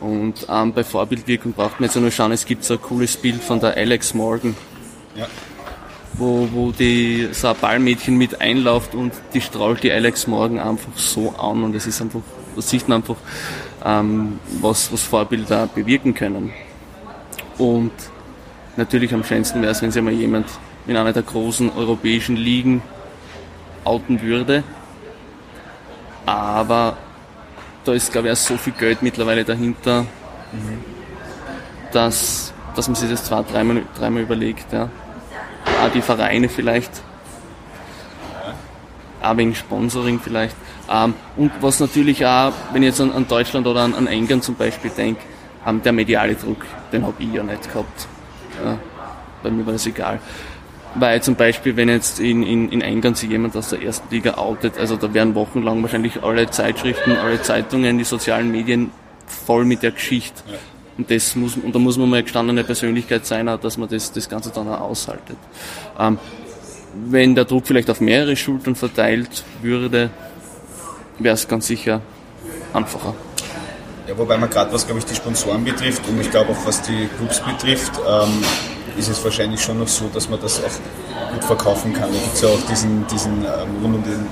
Und 0.00 0.46
ähm, 0.48 0.72
bei 0.72 0.84
Vorbildwirkung 0.84 1.52
braucht 1.52 1.80
man 1.80 1.88
jetzt 1.88 1.96
nur 1.96 2.10
schauen, 2.10 2.32
es 2.32 2.44
gibt 2.44 2.64
so 2.64 2.74
ein 2.74 2.82
cooles 2.82 3.16
Bild 3.16 3.42
von 3.42 3.60
der 3.60 3.76
Alex 3.76 4.14
Morgan. 4.14 4.56
Ja. 5.16 5.26
Wo, 6.14 6.48
wo 6.52 6.70
die 6.72 7.28
so 7.32 7.48
ein 7.48 7.56
Ballmädchen 7.60 8.16
mit 8.16 8.40
einläuft 8.40 8.94
und 8.94 9.12
die 9.34 9.40
strahlt 9.40 9.82
die 9.82 9.92
Alex 9.92 10.26
Morgan 10.26 10.58
einfach 10.58 10.96
so 10.96 11.30
an 11.30 11.62
und 11.64 11.74
es 11.74 11.86
ist 11.86 12.00
einfach, 12.00 12.20
da 12.56 12.62
sieht 12.62 12.88
man 12.88 12.98
einfach, 12.98 13.16
ähm, 13.84 14.38
was, 14.60 14.92
was 14.92 15.02
Vorbilder 15.02 15.68
bewirken 15.68 16.14
können. 16.14 16.52
Und 17.56 17.92
natürlich 18.76 19.12
am 19.12 19.24
schönsten 19.24 19.62
wäre 19.62 19.72
es, 19.72 19.82
wenn 19.82 19.90
sich 19.90 20.02
mal 20.02 20.12
jemand 20.12 20.46
in 20.86 20.96
einer 20.96 21.12
der 21.12 21.22
großen 21.22 21.70
europäischen 21.76 22.36
Ligen 22.36 22.82
outen 23.84 24.22
würde. 24.22 24.62
Aber 26.24 26.96
da 27.88 27.94
ist, 27.94 28.12
glaube 28.12 28.28
ich, 28.28 28.32
auch 28.32 28.36
so 28.36 28.56
viel 28.56 28.74
Geld 28.74 29.02
mittlerweile 29.02 29.44
dahinter, 29.44 30.02
mhm. 30.02 30.84
dass, 31.92 32.52
dass 32.76 32.86
man 32.86 32.94
sich 32.94 33.10
das 33.10 33.24
zwei, 33.24 33.42
dreimal, 33.42 33.82
dreimal 33.98 34.22
überlegt. 34.22 34.72
Ja. 34.72 34.90
Auch 35.82 35.90
die 35.92 36.02
Vereine 36.02 36.48
vielleicht, 36.48 36.90
auch 39.22 39.36
wegen 39.36 39.54
Sponsoring 39.54 40.20
vielleicht. 40.20 40.54
Ähm, 40.90 41.14
und 41.36 41.50
was 41.60 41.80
natürlich 41.80 42.24
auch, 42.24 42.52
wenn 42.72 42.82
ich 42.82 42.88
jetzt 42.88 43.00
an, 43.00 43.12
an 43.12 43.26
Deutschland 43.26 43.66
oder 43.66 43.80
an, 43.80 43.94
an 43.94 44.06
England 44.06 44.44
zum 44.44 44.54
Beispiel 44.54 44.90
denke, 44.90 45.22
der 45.84 45.92
mediale 45.92 46.34
Druck, 46.34 46.64
den 46.92 47.04
habe 47.04 47.22
ich 47.22 47.32
ja 47.32 47.42
nicht 47.42 47.70
gehabt. 47.70 48.06
Ja. 48.64 48.78
Bei 49.42 49.50
mir 49.50 49.66
war 49.66 49.74
das 49.74 49.86
egal. 49.86 50.18
Weil 50.94 51.22
zum 51.22 51.34
Beispiel, 51.34 51.76
wenn 51.76 51.88
jetzt 51.88 52.18
in, 52.18 52.42
in, 52.42 52.70
in 52.70 52.80
England 52.80 53.16
sich 53.16 53.30
jemand 53.30 53.56
aus 53.56 53.70
der 53.70 53.82
ersten 53.82 54.12
Liga 54.12 54.34
outet, 54.34 54.78
also 54.78 54.96
da 54.96 55.12
werden 55.12 55.34
wochenlang 55.34 55.82
wahrscheinlich 55.82 56.22
alle 56.22 56.48
Zeitschriften, 56.50 57.12
alle 57.12 57.40
Zeitungen, 57.42 57.98
die 57.98 58.04
sozialen 58.04 58.50
Medien 58.50 58.90
voll 59.26 59.64
mit 59.64 59.82
der 59.82 59.92
Geschichte. 59.92 60.42
Ja. 60.46 60.58
Und 60.96 61.10
das 61.10 61.36
muss, 61.36 61.56
und 61.56 61.74
da 61.74 61.78
muss 61.78 61.96
man 61.96 62.08
mal 62.08 62.16
eine 62.16 62.24
gestandene 62.24 62.64
Persönlichkeit 62.64 63.24
sein, 63.24 63.46
dass 63.46 63.76
man 63.76 63.88
das, 63.88 64.10
das 64.10 64.28
Ganze 64.28 64.50
dann 64.50 64.66
auch 64.66 64.80
aushaltet. 64.80 65.36
Ähm, 65.98 66.18
wenn 67.06 67.34
der 67.34 67.44
Druck 67.44 67.66
vielleicht 67.66 67.90
auf 67.90 68.00
mehrere 68.00 68.34
Schultern 68.34 68.74
verteilt 68.74 69.44
würde, 69.62 70.10
wäre 71.18 71.34
es 71.34 71.46
ganz 71.46 71.68
sicher 71.68 72.00
einfacher. 72.72 73.14
Ja, 74.08 74.16
wobei 74.16 74.38
man 74.38 74.48
gerade 74.48 74.72
was, 74.72 74.86
glaube 74.86 75.00
ich, 75.00 75.04
die 75.04 75.14
Sponsoren 75.14 75.64
betrifft 75.64 76.02
und 76.08 76.20
ich 76.20 76.30
glaube 76.30 76.52
auch 76.52 76.66
was 76.66 76.82
die 76.82 77.08
Clubs 77.18 77.40
betrifft, 77.40 77.92
ähm, 78.08 78.42
ist 78.98 79.08
es 79.08 79.22
wahrscheinlich 79.24 79.62
schon 79.62 79.78
noch 79.78 79.88
so, 79.88 80.08
dass 80.12 80.28
man 80.28 80.40
das 80.40 80.60
auch 80.62 81.32
gut 81.32 81.44
verkaufen 81.44 81.92
kann. 81.92 82.12
Da 82.12 82.18
gibt 82.18 82.34
es 82.34 82.40
ja 82.40 82.48
auch 82.48 82.60
diesen, 82.68 83.06
diesen 83.06 83.44
ähm, 83.44 83.82
rund 83.82 83.96
um, 83.96 84.02
den, 84.04 84.26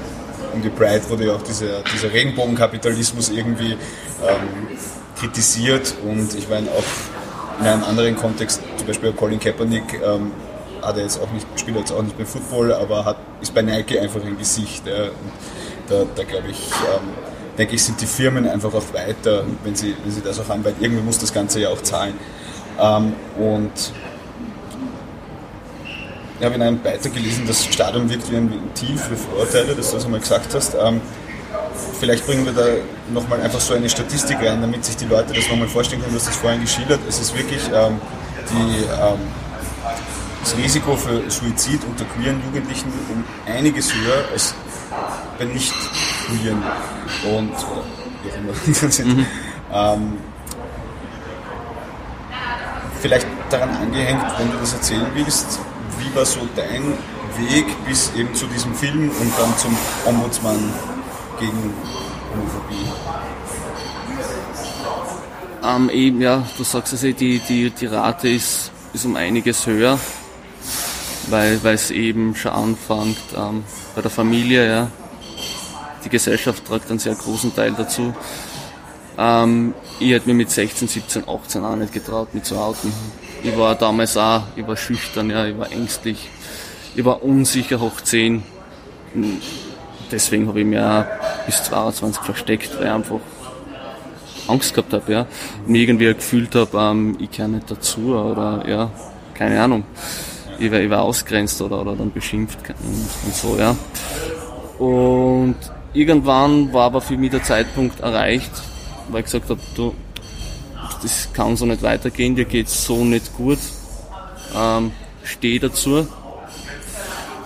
um 0.53 0.63
die 0.63 0.69
Pride 0.69 1.09
wurde 1.09 1.27
ja 1.27 1.35
auch 1.35 1.43
dieser, 1.43 1.83
dieser 1.95 2.13
Regenbogenkapitalismus 2.13 3.31
irgendwie 3.31 3.73
ähm, 3.73 4.79
kritisiert 5.19 5.95
und 6.05 6.35
ich 6.35 6.49
meine 6.49 6.69
auch 6.71 7.61
in 7.61 7.67
einem 7.67 7.85
anderen 7.85 8.17
Kontext, 8.17 8.61
zum 8.77 8.87
Beispiel 8.87 9.13
Colin 9.13 9.41
Kaepernick, 9.41 10.01
ähm, 10.05 10.33
hat 10.83 10.97
er 10.97 11.05
jetzt 11.05 11.21
auch 11.21 11.31
nicht, 11.33 11.47
spielt 11.59 11.79
jetzt 11.79 11.93
auch 11.93 12.03
nicht 12.03 12.17
mehr 12.19 12.27
Football, 12.27 12.73
aber 12.73 13.05
hat, 13.05 13.17
ist 13.41 13.55
bei 13.55 13.63
Nike 13.63 13.99
einfach 13.99 14.23
ein 14.23 14.37
Gesicht. 14.39 14.87
Ja. 14.87 15.07
da, 15.89 16.05
da 16.15 16.23
glaube 16.23 16.49
ich, 16.51 16.59
ähm, 16.59 17.09
denke 17.57 17.75
ich, 17.75 17.83
sind 17.83 18.01
die 18.01 18.07
Firmen 18.07 18.47
einfach 18.47 18.75
auch 18.75 18.93
weiter, 18.93 19.45
wenn 19.65 19.75
sie, 19.75 19.95
wenn 20.05 20.13
sie 20.13 20.21
das 20.21 20.39
auch 20.39 20.49
haben, 20.49 20.65
weil 20.65 20.75
irgendwie 20.81 21.03
muss 21.03 21.19
das 21.19 21.33
Ganze 21.33 21.61
ja 21.61 21.71
auch 21.71 21.83
zahlen. 21.83 22.15
Ähm, 22.79 23.15
und 23.39 23.73
ich 26.39 26.45
habe 26.45 26.55
in 26.55 26.63
einem 26.63 26.81
Beitrag 26.83 27.15
gelesen, 27.15 27.45
das 27.47 27.65
Stadion 27.65 28.09
wirkt 28.11 28.31
wie 28.31 28.37
ein 28.37 28.51
Ventil 28.51 28.99
für 28.99 29.17
Vorurteile, 29.17 29.75
dass 29.75 29.91
du 29.91 29.97
das 29.97 30.05
einmal 30.05 30.21
gesagt 30.21 30.55
hast. 30.55 30.75
Ähm, 30.75 31.01
vielleicht 31.99 32.27
bringen 32.27 32.45
wir 32.45 32.53
da 32.53 32.67
nochmal 33.13 33.41
einfach 33.41 33.61
so 33.61 33.75
eine 33.75 33.89
Statistik 33.89 34.39
rein, 34.39 34.61
damit 34.61 34.85
sich 34.85 34.97
die 34.97 35.07
Leute 35.07 35.33
das 35.33 35.49
nochmal 35.49 35.69
vorstellen 35.69 36.03
können, 36.03 36.15
dass 36.15 36.27
das 36.27 36.37
vorhin 36.37 36.61
geschildert. 36.61 37.01
Es 37.09 37.21
ist 37.21 37.35
wirklich 37.35 37.63
ähm, 37.73 38.01
die, 38.51 38.85
ähm, 38.85 39.19
das 40.43 40.57
Risiko 40.57 40.95
für 40.97 41.31
Suizid 41.31 41.81
unter 41.89 42.05
queeren 42.05 42.43
Jugendlichen 42.45 42.93
um 43.11 43.25
einiges 43.51 43.95
höher 43.95 44.25
als 44.31 44.55
bei 45.39 45.45
nicht 45.47 45.73
queeren 46.27 46.63
und 47.35 47.53
wie 48.23 48.31
auch 48.31 48.67
immer 48.67 48.91
sind. 48.91 49.17
Mhm. 49.17 49.27
Ähm, 49.73 50.13
vielleicht 53.01 53.27
daran 53.51 53.71
angehängt, 53.71 54.23
wenn 54.39 54.51
du 54.51 54.59
das 54.59 54.75
erzählen 54.75 55.07
willst, 55.15 55.61
war 56.17 56.25
so 56.25 56.41
dein 56.57 56.83
Weg 57.37 57.67
bis 57.87 58.11
eben 58.17 58.35
zu 58.35 58.47
diesem 58.47 58.75
Film 58.75 59.11
und 59.11 59.33
dann 59.39 59.57
zum 59.59 59.77
Ombudsmann 60.07 60.73
gegen 61.39 61.75
Homophobie? 62.33 62.87
Ähm, 65.63 65.91
eben, 65.91 66.23
ja, 66.23 66.47
du 66.57 66.65
sagst 66.65 66.95
es, 66.95 67.01
die, 67.01 67.13
die, 67.41 67.71
die 67.71 67.87
Rate 67.87 68.31
ist, 68.31 68.71
ist 68.95 69.05
um 69.05 69.15
einiges 69.15 69.67
höher, 69.67 69.99
weil, 71.29 71.61
es 71.65 71.91
eben 71.91 72.35
schon 72.35 72.53
anfängt 72.53 73.19
ähm, 73.37 73.65
bei 73.95 74.01
der 74.01 74.11
Familie, 74.11 74.69
ja. 74.69 74.91
Die 76.03 76.09
Gesellschaft 76.09 76.65
tragt 76.65 76.89
einen 76.89 77.01
sehr 77.01 77.17
großen 77.17 77.55
Teil 77.55 77.73
dazu. 77.73 78.15
Ähm, 79.19 79.75
ich 79.99 80.13
hätte 80.13 80.29
mir 80.29 80.35
mit 80.35 80.51
16, 80.51 80.89
17, 80.89 81.29
18 81.29 81.65
auch 81.65 81.77
nicht 81.77 81.93
getraut, 81.93 82.33
mich 82.33 82.45
zu 82.45 82.57
outen. 82.57 82.93
Ich 83.47 83.57
war 83.57 83.77
damals 83.77 84.17
auch, 84.17 84.43
ich 84.57 84.67
war 84.67 84.77
schüchtern, 84.77 85.31
ja, 85.31 85.47
ich 85.47 85.57
war 85.57 85.71
ängstlich, 85.71 86.29
ich 86.97 87.05
war 87.05 87.23
unsicher 87.23 87.79
hoch 87.79 88.01
10. 88.01 88.43
Deswegen 90.11 90.49
habe 90.49 90.61
ich 90.61 90.67
mich 90.67 90.81
auch 90.81 91.05
bis 91.47 91.63
22 91.63 92.23
versteckt, 92.25 92.77
weil 92.77 92.87
ich 92.87 92.91
einfach 92.91 93.21
Angst 94.49 94.75
gehabt 94.75 94.93
habe, 94.93 95.13
ja. 95.13 95.27
Und 95.65 95.77
irgendwie 95.77 96.07
gefühlt 96.07 96.57
habe, 96.57 96.77
ähm, 96.77 97.17
ich 97.21 97.31
kehre 97.31 97.49
nicht 97.49 97.71
dazu 97.71 98.17
oder 98.17 98.65
ja, 98.69 98.91
keine 99.33 99.63
Ahnung. 99.63 99.85
Ich 100.59 100.73
war, 100.73 100.81
ich 100.81 100.91
war 100.91 101.03
ausgrenzt 101.03 101.63
oder, 101.63 101.81
oder 101.81 101.95
dann 101.95 102.13
beschimpft 102.13 102.59
und, 102.69 103.27
und 103.27 103.35
so, 103.35 103.57
ja. 103.57 103.77
Und 104.85 105.57
irgendwann 105.93 106.73
war 106.73 106.87
aber 106.87 107.01
für 107.01 107.17
mich 107.17 107.31
der 107.31 107.45
Zeitpunkt 107.45 108.01
erreicht, 108.01 108.51
weil 109.09 109.21
ich 109.21 109.27
gesagt 109.27 109.49
habe, 109.51 109.61
du, 109.77 109.95
das 111.07 111.33
kann 111.33 111.57
so 111.57 111.67
nicht 111.67 111.83
weitergehen, 111.83 112.35
dir 112.35 112.45
geht's 112.45 112.85
so 112.85 113.05
nicht 113.05 113.37
gut. 113.37 113.59
Ähm, 114.55 114.93
steh 115.23 115.59
dazu. 115.59 116.07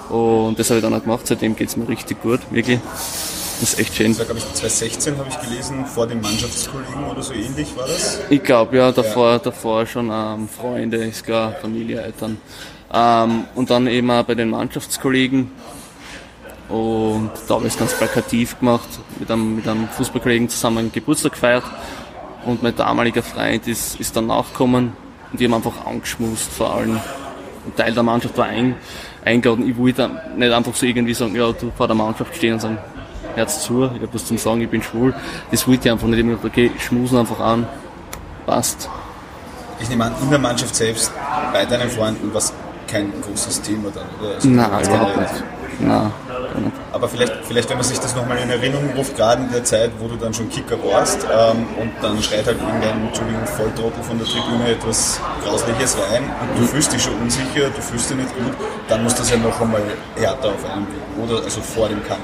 Und 0.08 0.58
das 0.58 0.70
habe 0.70 0.78
ich 0.78 0.84
dann 0.84 0.94
auch 0.94 1.02
gemacht, 1.02 1.26
seitdem 1.26 1.54
geht's 1.54 1.76
mir 1.76 1.88
richtig 1.88 2.20
gut, 2.22 2.40
wirklich. 2.50 2.80
Das 3.60 3.74
ist 3.74 3.78
echt 3.78 3.94
schön. 3.94 4.08
Das 4.08 4.20
war, 4.20 4.24
glaube 4.24 4.40
ich, 4.40 4.54
2016 4.54 5.18
habe 5.18 5.28
ich 5.28 5.38
gelesen, 5.38 5.84
vor 5.84 6.06
dem 6.06 6.22
Mannschaftskollegen 6.22 7.04
oder 7.10 7.22
so 7.22 7.34
ähnlich 7.34 7.76
war 7.76 7.86
das? 7.86 8.20
Ich 8.30 8.42
glaube, 8.42 8.76
ja, 8.78 8.90
davor, 8.90 9.32
ja. 9.32 9.38
davor 9.38 9.86
schon 9.86 10.10
ähm, 10.10 10.48
Freunde, 10.48 10.96
ist 10.96 11.24
klar, 11.24 11.52
Familie, 11.60 12.00
Eltern. 12.00 12.38
Ähm, 12.92 13.44
und 13.54 13.70
dann 13.70 13.86
eben 13.86 14.10
auch 14.10 14.24
bei 14.24 14.34
den 14.34 14.50
Mannschaftskollegen. 14.50 15.50
Und 16.70 17.30
da 17.48 17.54
habe 17.56 17.66
ich 17.66 17.74
es 17.74 17.78
ganz 17.78 17.92
plakativ 17.92 18.58
gemacht, 18.58 18.88
mit 19.18 19.30
einem, 19.30 19.56
mit 19.56 19.68
einem 19.68 19.88
Fußballkollegen 19.88 20.48
zusammen 20.48 20.90
Geburtstag 20.90 21.32
gefeiert. 21.32 21.64
Und 22.44 22.62
mein 22.62 22.74
damaliger 22.74 23.22
Freund 23.22 23.66
ist, 23.66 24.00
ist 24.00 24.16
dann 24.16 24.26
nachgekommen 24.26 24.92
und 25.32 25.40
wir 25.40 25.48
haben 25.48 25.54
einfach 25.54 25.86
angeschmust 25.86 26.50
vor 26.50 26.74
allem. 26.74 26.96
Ein 26.96 27.76
Teil 27.76 27.92
der 27.92 28.02
Mannschaft 28.02 28.36
war 28.38 28.46
ein, 28.46 28.74
eingeladen. 29.24 29.68
Ich 29.68 29.76
wollte 29.76 30.10
nicht 30.36 30.52
einfach 30.52 30.74
so 30.74 30.86
irgendwie 30.86 31.14
sagen, 31.14 31.36
ja, 31.36 31.52
du 31.52 31.70
vor 31.76 31.86
der 31.86 31.96
Mannschaft 31.96 32.34
stehen 32.34 32.54
und 32.54 32.60
sagen, 32.60 32.78
Herz 33.34 33.64
zu, 33.64 33.84
ich 33.84 34.02
habe 34.02 34.08
was 34.12 34.24
zum 34.24 34.38
Sagen, 34.38 34.62
ich 34.62 34.68
bin 34.68 34.82
schwul. 34.82 35.14
Das 35.50 35.66
wollte 35.68 35.88
ich 35.88 35.92
einfach 35.92 36.08
nicht. 36.08 36.24
Ich 36.24 36.44
okay, 36.44 36.70
schmusen 36.78 37.18
einfach 37.18 37.40
an, 37.40 37.66
passt. 38.46 38.88
Ich 39.78 39.88
nehme 39.88 40.04
an, 40.04 40.14
in 40.22 40.30
der 40.30 40.38
Mannschaft 40.38 40.74
selbst, 40.74 41.12
bei 41.52 41.64
deinen 41.64 41.88
Freunden, 41.90 42.30
was 42.32 42.52
kein 42.86 43.12
großes 43.22 43.62
Thema 43.62 43.90
dann, 43.94 44.04
oder? 44.20 44.34
Also 44.34 44.48
Nein, 44.48 44.84
überhaupt 44.84 45.16
nicht. 45.16 45.44
Nein. 45.80 46.12
Aber 46.92 47.08
vielleicht, 47.08 47.32
vielleicht, 47.44 47.70
wenn 47.70 47.76
man 47.76 47.86
sich 47.86 47.98
das 47.98 48.14
nochmal 48.16 48.38
in 48.38 48.50
Erinnerung 48.50 48.90
ruft, 48.96 49.16
gerade 49.16 49.42
in 49.42 49.50
der 49.52 49.64
Zeit, 49.64 49.90
wo 49.98 50.08
du 50.08 50.16
dann 50.16 50.34
schon 50.34 50.48
Kicker 50.48 50.76
warst 50.82 51.24
ähm, 51.24 51.66
und 51.80 51.92
dann 52.02 52.22
schreit 52.22 52.46
halt 52.46 52.58
irgendein, 52.60 53.06
Entschuldigung, 53.06 53.46
Volltrottel 53.46 54.02
von 54.02 54.18
der 54.18 54.26
Tribüne 54.26 54.70
etwas 54.70 55.20
Grausliches 55.44 55.96
rein 55.98 56.24
und 56.24 56.60
du 56.60 56.66
fühlst 56.66 56.92
dich 56.92 57.02
schon 57.02 57.14
unsicher, 57.14 57.70
du 57.74 57.80
fühlst 57.80 58.10
dich 58.10 58.16
nicht 58.16 58.34
gut, 58.36 58.54
dann 58.88 59.04
muss 59.04 59.14
das 59.14 59.30
ja 59.30 59.36
noch 59.36 59.60
einmal 59.60 59.82
härter 60.16 60.48
auf 60.48 60.70
einen 60.70 60.86
wirken, 60.86 61.22
oder? 61.22 61.42
Also 61.42 61.60
vor 61.60 61.88
dem 61.88 62.02
Coming 62.02 62.20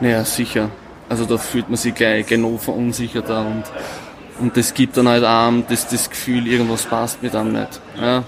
Naja, 0.00 0.24
sicher. 0.24 0.70
Also 1.08 1.24
da 1.24 1.36
fühlt 1.36 1.68
man 1.68 1.76
sich 1.76 1.94
gleich, 1.94 2.30
noch 2.30 2.58
verunsicherter 2.58 3.40
und, 3.40 3.64
und 4.40 4.56
das 4.56 4.72
gibt 4.72 4.96
dann 4.96 5.08
halt 5.08 5.24
auch 5.24 5.52
das, 5.68 5.88
das 5.88 6.08
Gefühl, 6.08 6.46
irgendwas 6.46 6.84
passt 6.84 7.22
mit 7.22 7.34
einem 7.34 7.52
nicht. 7.52 7.80
Ja? 8.00 8.24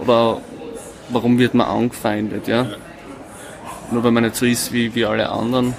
Oder 0.00 0.40
warum 1.10 1.38
wird 1.38 1.54
man 1.54 1.66
angefeindet, 1.66 2.48
ja? 2.48 2.66
Nur 3.90 4.02
weil 4.02 4.10
man 4.10 4.24
nicht 4.24 4.36
so 4.36 4.46
ist 4.46 4.72
wie, 4.72 4.94
wie 4.94 5.04
alle 5.04 5.28
anderen. 5.28 5.74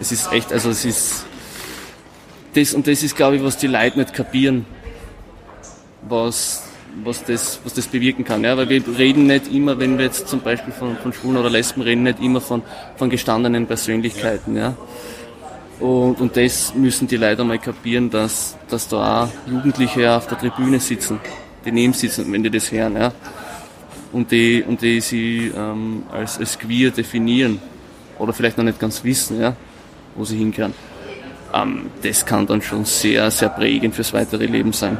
Es 0.00 0.12
ist 0.12 0.32
echt, 0.32 0.52
also 0.52 0.70
es 0.70 0.84
ist, 0.84 1.26
das 2.54 2.74
und 2.74 2.86
das 2.86 3.02
ist 3.02 3.16
glaube 3.16 3.36
ich, 3.36 3.44
was 3.44 3.58
die 3.58 3.66
Leute 3.66 3.98
nicht 3.98 4.14
kapieren, 4.14 4.64
was, 6.08 6.62
was 7.04 7.22
das, 7.24 7.60
was 7.64 7.74
das 7.74 7.86
bewirken 7.86 8.24
kann, 8.24 8.42
ja? 8.42 8.56
Weil 8.56 8.68
wir 8.68 8.82
reden 8.98 9.26
nicht 9.26 9.52
immer, 9.52 9.78
wenn 9.78 9.98
wir 9.98 10.06
jetzt 10.06 10.28
zum 10.28 10.40
Beispiel 10.40 10.72
von, 10.72 10.96
von 10.96 11.12
Schwulen 11.12 11.36
oder 11.36 11.50
Lesben 11.50 11.82
reden, 11.82 12.02
nicht 12.02 12.20
immer 12.20 12.40
von, 12.40 12.62
von 12.96 13.10
gestandenen 13.10 13.66
Persönlichkeiten, 13.66 14.56
ja? 14.56 14.74
Und, 15.78 16.20
und 16.20 16.36
das 16.36 16.74
müssen 16.74 17.08
die 17.08 17.16
Leute 17.16 17.44
mal 17.44 17.58
kapieren, 17.58 18.10
dass, 18.10 18.56
dass 18.68 18.88
da 18.88 19.24
auch 19.24 19.28
Jugendliche 19.50 20.14
auf 20.14 20.26
der 20.26 20.38
Tribüne 20.38 20.80
sitzen, 20.80 21.20
die 21.64 21.72
neben 21.72 21.92
sitzen, 21.92 22.30
wenn 22.32 22.42
die 22.42 22.50
das 22.50 22.72
hören, 22.72 22.96
ja 22.96 23.12
und 24.12 24.30
die, 24.30 24.62
und 24.62 24.82
die 24.82 25.00
sie 25.00 25.52
ähm, 25.56 26.04
als, 26.10 26.38
als 26.38 26.58
queer 26.58 26.90
definieren 26.90 27.60
oder 28.18 28.32
vielleicht 28.32 28.58
noch 28.58 28.64
nicht 28.64 28.78
ganz 28.78 29.02
wissen, 29.04 29.40
ja, 29.40 29.54
wo 30.14 30.24
sie 30.24 30.36
hinkehren. 30.36 30.74
Ähm, 31.54 31.90
das 32.02 32.24
kann 32.24 32.46
dann 32.46 32.62
schon 32.62 32.84
sehr, 32.84 33.30
sehr 33.30 33.48
prägend 33.48 33.94
fürs 33.94 34.12
weitere 34.12 34.46
Leben 34.46 34.72
sein. 34.72 34.98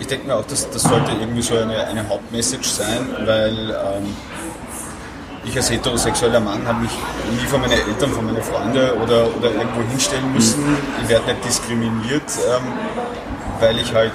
Ich 0.00 0.06
denke 0.06 0.26
mir 0.26 0.36
auch, 0.36 0.46
dass 0.46 0.70
das 0.70 0.82
sollte 0.82 1.12
irgendwie 1.20 1.42
so 1.42 1.56
eine, 1.56 1.86
eine 1.86 2.08
Hauptmessage 2.08 2.68
sein, 2.68 3.06
weil 3.24 3.70
ähm, 3.70 4.14
ich 5.44 5.56
als 5.56 5.70
heterosexueller 5.70 6.40
Mann 6.40 6.66
habe 6.66 6.82
mich 6.82 6.92
nie 7.30 7.46
von 7.46 7.60
meinen 7.60 7.72
Eltern, 7.72 8.10
von 8.10 8.24
meinen 8.26 8.42
Freunden 8.42 8.90
oder, 9.02 9.36
oder 9.36 9.50
irgendwo 9.52 9.82
hinstellen 9.90 10.32
müssen. 10.32 10.62
Ich 11.02 11.08
werde 11.08 11.26
nicht 11.26 11.44
diskriminiert, 11.44 12.22
ähm, 12.22 12.72
weil 13.60 13.78
ich 13.78 13.92
halt 13.92 14.12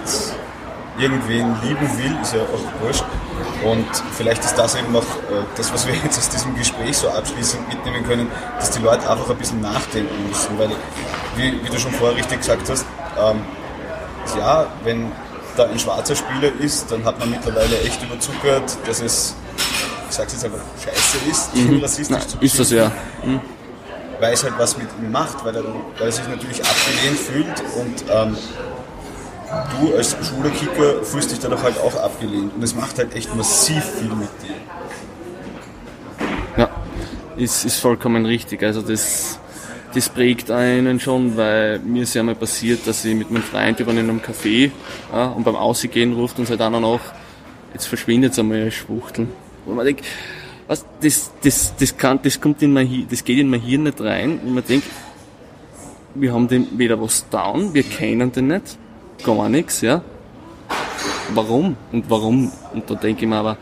irgendwen 0.98 1.56
lieben 1.64 1.98
will, 1.98 2.18
ist 2.22 2.34
ja 2.34 2.42
auch 2.42 2.82
wurscht. 2.82 3.04
Und 3.64 3.88
vielleicht 4.16 4.44
ist 4.44 4.56
das 4.56 4.76
eben 4.76 4.96
auch 4.96 5.02
äh, 5.02 5.44
das, 5.56 5.74
was 5.74 5.88
wir 5.88 5.94
jetzt 6.04 6.18
aus 6.18 6.30
diesem 6.30 6.56
Gespräch 6.56 6.98
so 6.98 7.10
abschließend 7.10 7.68
mitnehmen 7.68 8.06
können, 8.06 8.28
dass 8.60 8.72
die 8.72 8.82
Leute 8.82 9.10
einfach 9.10 9.30
ein 9.30 9.38
bisschen 9.38 9.62
nachdenken 9.62 10.28
müssen. 10.28 10.58
Weil, 10.58 10.70
wie, 11.36 11.64
wie 11.64 11.70
du 11.70 11.78
schon 11.78 11.92
vorher 11.94 12.18
richtig 12.18 12.40
gesagt 12.40 12.70
hast, 12.70 12.86
ähm, 13.18 13.42
ja, 14.38 14.68
wenn 14.84 15.12
da 15.56 15.66
ein 15.66 15.80
schwarzer 15.80 16.16
Spieler 16.16 16.52
ist, 16.60 16.92
dann 16.92 17.04
hat 17.06 17.20
man 17.20 17.30
mittlerweile 17.30 17.80
echt 17.82 18.02
überzuckert, 18.04 18.78
dass 18.86 19.02
es, 19.02 19.36
ich 20.10 20.16
sag's 20.16 20.34
jetzt 20.34 20.46
einfach, 20.46 20.60
scheiße 20.84 21.18
ist, 21.30 21.56
mhm. 21.56 21.80
rassistisch 21.82 22.18
Na, 22.20 22.28
zu 22.28 22.38
Ist 22.40 22.60
das 22.60 22.72
ja. 22.72 22.92
Mhm. 23.24 23.40
Weil 24.20 24.34
es 24.34 24.44
halt 24.44 24.54
was 24.58 24.78
mit 24.78 24.88
ihm 25.00 25.12
macht, 25.12 25.44
weil 25.44 25.56
er, 25.56 25.64
weil 25.64 26.08
er 26.08 26.12
sich 26.12 26.28
natürlich 26.28 26.62
abgelehnt 26.64 27.20
fühlt 27.20 27.64
und 27.78 28.06
ähm, 28.10 28.38
du 29.80 29.96
als 29.96 30.16
schwuler 30.22 30.50
Kicker 30.50 31.04
fühlst 31.04 31.32
dich 31.32 31.40
dadurch 31.40 31.64
halt 31.64 31.80
auch 31.80 31.96
abgelehnt. 31.96 32.54
Und 32.56 32.64
es 32.64 32.76
macht 32.76 32.98
halt 32.98 33.16
echt 33.16 33.36
massiv 33.36 33.84
viel 33.84 34.10
mit 34.10 34.30
dir. 34.42 34.56
Ja, 36.58 36.70
ist, 37.38 37.66
ist 37.66 37.80
vollkommen 37.80 38.26
richtig. 38.26 38.64
Also 38.64 38.82
das, 38.82 39.40
das 39.94 40.10
prägt 40.10 40.52
einen 40.52 41.00
schon, 41.00 41.38
weil 41.38 41.80
mir 41.80 42.04
ist 42.04 42.14
ja 42.14 42.24
mal 42.24 42.36
passiert, 42.36 42.88
dass 42.88 43.04
ich 43.06 43.16
mit 43.16 43.32
meinem 43.32 43.44
Freund 43.44 43.80
über 43.80 43.92
einem 43.92 44.20
Café 44.20 44.72
ja, 45.12 45.26
und 45.28 45.44
beim 45.44 45.56
Ausgehen 45.56 46.14
ruft 46.14 46.40
uns 46.40 46.50
halt 46.50 46.60
dann 46.60 46.82
noch, 46.82 47.02
jetzt 47.74 47.88
verschwindet 47.88 48.38
einmal 48.38 48.72
Schwuchteln. 48.72 49.30
Und 49.66 49.76
man 49.76 49.86
denkt, 49.86 50.06
was, 50.68 50.86
das, 51.02 51.32
das, 51.44 51.76
das, 51.78 51.98
kann, 51.98 52.20
das, 52.24 52.40
kommt 52.40 52.62
in 52.62 52.74
mein, 52.74 53.08
das 53.10 53.24
geht 53.24 53.40
in 53.40 53.50
mein 53.50 53.62
Hirn 53.62 53.84
nicht 53.84 54.00
rein. 54.02 54.40
Und 54.40 54.54
man 54.54 54.64
denkt, 54.66 54.88
wir 56.16 56.34
haben 56.34 56.48
dem 56.48 56.68
weder 56.78 57.02
was 57.02 57.28
down, 57.30 57.74
wir 57.74 57.84
kennen 57.84 58.32
den 58.32 58.48
nicht, 58.48 58.78
gar 59.24 59.50
nichts, 59.50 59.82
ja. 59.82 60.02
Warum? 61.34 61.78
Und 61.92 62.10
warum? 62.10 62.52
Und 62.74 62.90
da 62.90 62.96
denke 62.96 63.24
ich 63.24 63.28
mir 63.28 63.38
aber, 63.38 63.58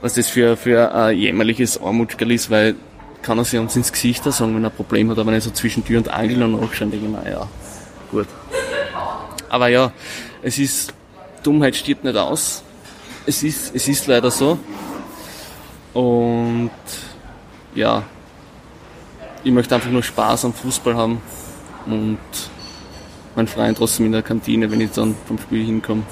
was 0.00 0.14
das 0.14 0.28
für, 0.28 0.56
für 0.56 0.94
ein 0.94 1.16
jämmerliches 1.16 1.80
Armutsgerl 1.80 2.32
ist, 2.32 2.50
weil 2.50 2.74
kann 3.22 3.38
er 3.38 3.44
sich 3.44 3.58
uns 3.58 3.74
ins 3.74 3.90
Gesicht 3.90 4.22
sagen, 4.24 4.54
wenn 4.54 4.64
er 4.64 4.70
ein 4.70 4.76
Problem 4.76 5.10
hat, 5.10 5.18
aber 5.18 5.30
nicht 5.30 5.44
so 5.44 5.50
zwischen 5.50 5.84
Tür 5.84 5.98
und 5.98 6.08
Angel 6.08 6.42
und 6.42 6.60
nachschauen, 6.60 6.90
denke 6.90 7.06
ich 7.06 7.12
mir, 7.12 7.30
ja, 7.30 7.48
gut. 8.10 8.26
Aber 9.48 9.68
ja, 9.68 9.92
es 10.42 10.58
ist, 10.58 10.92
Dummheit 11.42 11.74
stirbt 11.74 12.04
nicht 12.04 12.16
aus. 12.16 12.62
Es 13.26 13.42
ist, 13.42 13.74
es 13.74 13.88
ist 13.88 14.06
leider 14.06 14.30
so. 14.30 14.58
Und 15.94 16.70
ja, 17.74 18.02
ich 19.42 19.52
möchte 19.52 19.74
einfach 19.74 19.90
nur 19.90 20.02
Spaß 20.02 20.44
am 20.44 20.52
Fußball 20.52 20.94
haben 20.94 21.22
und 21.86 22.18
meinen 23.36 23.48
Freund 23.48 23.78
trotzdem 23.78 24.06
in 24.06 24.12
der 24.12 24.22
Kantine, 24.22 24.70
wenn 24.70 24.80
ich 24.80 24.90
dann 24.92 25.14
vom 25.26 25.38
Spiel 25.38 25.64
hinkomme, 25.64 26.02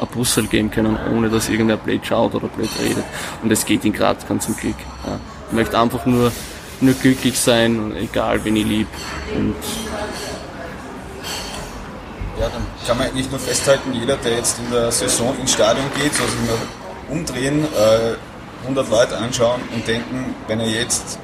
ein 0.00 0.08
Bussel 0.08 0.46
geben 0.46 0.70
können, 0.70 0.98
ohne 1.14 1.28
dass 1.28 1.48
irgendwer 1.48 1.76
blöd 1.76 2.04
schaut 2.04 2.34
oder 2.34 2.48
blöd 2.48 2.68
redet. 2.82 3.04
Und 3.42 3.50
es 3.50 3.64
geht 3.64 3.84
in 3.84 3.92
Graz 3.92 4.26
ganz 4.26 4.44
zum 4.44 4.56
Glück. 4.56 4.76
Ja. 5.06 5.18
Ich 5.48 5.54
möchte 5.54 5.78
einfach 5.78 6.04
nur, 6.06 6.32
nur 6.80 6.94
glücklich 6.94 7.38
sein, 7.38 7.94
egal 7.96 8.44
wen 8.44 8.56
ich 8.56 8.66
lieb. 8.66 8.88
Und 9.34 9.54
ja, 12.38 12.48
dann 12.48 12.66
kann 12.86 12.98
man 12.98 13.06
eigentlich 13.06 13.30
nur 13.30 13.40
festhalten, 13.40 13.92
jeder, 13.94 14.16
der 14.16 14.36
jetzt 14.36 14.58
in 14.58 14.70
der 14.70 14.92
Saison 14.92 15.34
ins 15.40 15.52
Stadion 15.52 15.86
geht, 15.94 16.12
soll 16.12 16.26
sich 16.26 16.40
mal 16.40 16.58
umdrehen, 17.08 17.64
äh, 17.64 18.16
100 18.62 18.90
Leute 18.90 19.16
anschauen 19.16 19.60
und 19.72 19.86
denken, 19.86 20.34
wenn 20.48 20.60
er 20.60 20.68
jetzt 20.68 21.18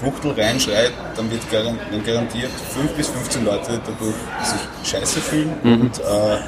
Schwuchtel 0.00 0.32
reinschreit, 0.32 0.92
dann 1.14 1.30
wird 1.30 1.42
garantiert 1.50 2.50
5 2.50 2.92
bis 2.92 3.08
15 3.08 3.44
Leute 3.44 3.80
dadurch 3.84 4.14
sich 4.42 4.90
scheiße 4.90 5.20
fühlen 5.20 5.52
mhm. 5.62 5.80
und 5.82 5.98
äh, 5.98 6.38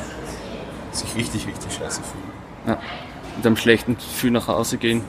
sich 0.92 1.14
richtig, 1.16 1.46
richtig 1.46 1.72
scheiße 1.72 2.00
fühlen. 2.02 2.32
Ja, 2.66 2.78
mit 3.36 3.46
einem 3.46 3.56
schlechten 3.56 3.96
Gefühl 3.96 4.30
nach 4.30 4.48
Hause 4.48 4.78
gehen 4.78 5.04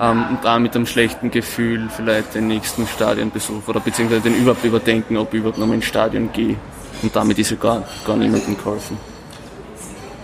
ähm, 0.00 0.24
und 0.30 0.44
da 0.44 0.58
mit 0.58 0.74
einem 0.74 0.86
schlechten 0.86 1.30
Gefühl 1.30 1.88
vielleicht 1.88 2.34
den 2.34 2.48
nächsten 2.48 2.86
Stadionbesuch 2.86 3.66
oder 3.66 3.80
beziehungsweise 3.80 4.22
den 4.22 4.36
überhaupt 4.36 4.64
überdenken, 4.64 5.16
ob 5.16 5.34
ich 5.34 5.40
überhaupt 5.40 5.58
noch 5.58 5.66
mal 5.66 5.74
ins 5.74 5.86
Stadion 5.86 6.32
gehe. 6.32 6.56
Und 7.02 7.14
damit 7.14 7.38
ist 7.38 7.50
ja 7.50 7.56
gar, 7.56 7.82
gar 8.06 8.16
niemandem 8.16 8.56
geholfen. 8.56 8.96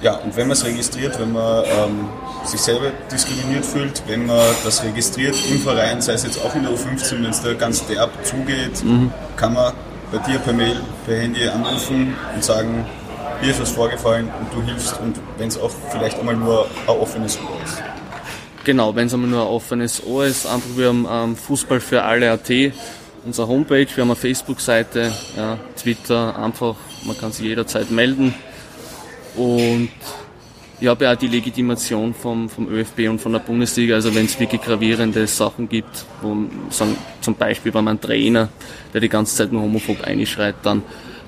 Ja, 0.02 0.14
und 0.14 0.34
wenn 0.34 0.48
man 0.48 0.52
es 0.52 0.64
registriert, 0.64 1.20
wenn 1.20 1.32
man 1.32 1.62
ähm, 1.64 2.08
sich 2.44 2.60
selber 2.60 2.90
diskriminiert 3.12 3.66
fühlt, 3.66 4.02
wenn 4.06 4.24
man 4.24 4.40
das 4.64 4.82
registriert 4.82 5.36
im 5.50 5.58
Verein, 5.58 6.00
sei 6.00 6.14
es 6.14 6.24
jetzt 6.24 6.42
auch 6.42 6.54
in 6.54 6.62
der 6.62 6.72
U15, 6.72 7.22
wenn 7.22 7.26
es 7.26 7.42
da 7.42 7.52
ganz 7.52 7.86
derb 7.86 8.10
zugeht, 8.24 8.82
mhm. 8.82 9.12
kann 9.36 9.52
man 9.52 9.74
bei 10.10 10.18
dir 10.18 10.38
per 10.38 10.54
Mail, 10.54 10.80
per 11.04 11.18
Handy 11.18 11.46
anrufen 11.46 12.16
und 12.34 12.42
sagen, 12.42 12.86
hier 13.42 13.50
ist 13.50 13.60
was 13.60 13.72
vorgefallen 13.72 14.30
und 14.40 14.54
du 14.54 14.62
hilfst 14.66 14.98
und 15.00 15.20
wenn 15.36 15.48
es 15.48 15.58
auch 15.58 15.70
vielleicht 15.90 16.18
einmal 16.18 16.36
nur 16.36 16.66
ein 16.86 16.96
offenes 16.96 17.38
Ohr 17.38 17.58
ist. 17.62 17.82
Genau, 18.64 18.94
wenn 18.94 19.06
es 19.06 19.12
einmal 19.12 19.28
nur 19.28 19.42
ein 19.42 19.48
offenes 19.48 20.02
Ohr 20.06 20.24
ist, 20.24 20.46
einfach 20.46 20.76
wir 20.76 20.88
haben 20.88 21.06
ähm, 21.10 21.36
Fußball 21.36 21.80
für 21.80 22.04
alle 22.04 22.30
AT, 22.32 22.50
unsere 23.26 23.48
Homepage, 23.48 23.86
wir 23.94 24.02
haben 24.02 24.10
eine 24.10 24.16
Facebook-Seite, 24.16 25.12
ja, 25.36 25.58
Twitter, 25.76 26.38
einfach, 26.38 26.76
man 27.04 27.18
kann 27.18 27.32
sich 27.32 27.44
jederzeit 27.44 27.90
melden 27.90 28.34
und 29.36 29.90
ich 30.80 30.88
habe 30.88 31.04
ja 31.04 31.12
auch 31.12 31.16
die 31.16 31.28
Legitimation 31.28 32.14
vom, 32.14 32.48
vom 32.48 32.68
ÖFB 32.68 33.00
und 33.10 33.20
von 33.20 33.32
der 33.32 33.40
Bundesliga, 33.40 33.96
also 33.96 34.14
wenn 34.14 34.24
es 34.24 34.40
wirklich 34.40 34.62
gravierende 34.62 35.26
Sachen 35.26 35.68
gibt, 35.68 36.06
wo 36.22 36.34
sagen, 36.70 36.96
zum 37.20 37.34
Beispiel 37.34 37.74
wenn 37.74 37.84
man 37.84 37.92
einen 37.92 38.00
Trainer, 38.00 38.48
der 38.94 39.02
die 39.02 39.10
ganze 39.10 39.36
Zeit 39.36 39.52
nur 39.52 39.60
homophob 39.62 40.02
einschreit, 40.02 40.54
dann, 40.62 40.82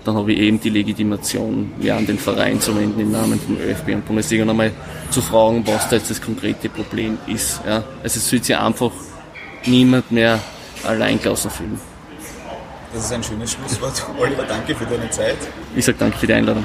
dann 0.05 0.17
habe 0.17 0.33
ich 0.33 0.38
eben 0.38 0.59
die 0.59 0.71
Legitimation, 0.71 1.73
ja, 1.81 1.99
an 1.99 2.07
den 2.07 2.19
Verein 2.19 2.61
zu 2.61 2.75
wenden 2.75 2.99
im 2.99 3.12
Namen 3.12 3.38
vom 3.38 3.59
ÖFB 3.59 3.88
und 3.88 4.07
Bundesliga 4.07 4.45
und 4.45 4.51
einmal 4.51 4.73
zu 5.11 5.21
fragen, 5.21 5.62
was 5.67 5.87
da 5.88 5.97
jetzt 5.97 6.11
das 6.11 6.23
konkrete 6.23 6.71
Problem 6.71 7.19
ist. 7.27 7.61
Ja. 7.67 7.85
Also 8.03 8.19
es 8.19 8.33
wird 8.33 8.47
sich 8.47 8.57
einfach 8.57 8.93
niemand 9.67 10.11
mehr 10.11 10.41
allein 10.83 11.21
gelassen 11.21 11.51
fühlen. 11.51 11.79
Das 12.95 13.05
ist 13.05 13.12
ein 13.12 13.23
schönes 13.23 13.53
Schlusswort. 13.53 14.03
Oliver, 14.19 14.45
danke 14.45 14.75
für 14.75 14.87
deine 14.87 15.11
Zeit. 15.11 15.37
Ich 15.77 15.85
sage 15.85 15.99
danke 15.99 16.17
für 16.17 16.27
die 16.27 16.33
Einladung. 16.33 16.65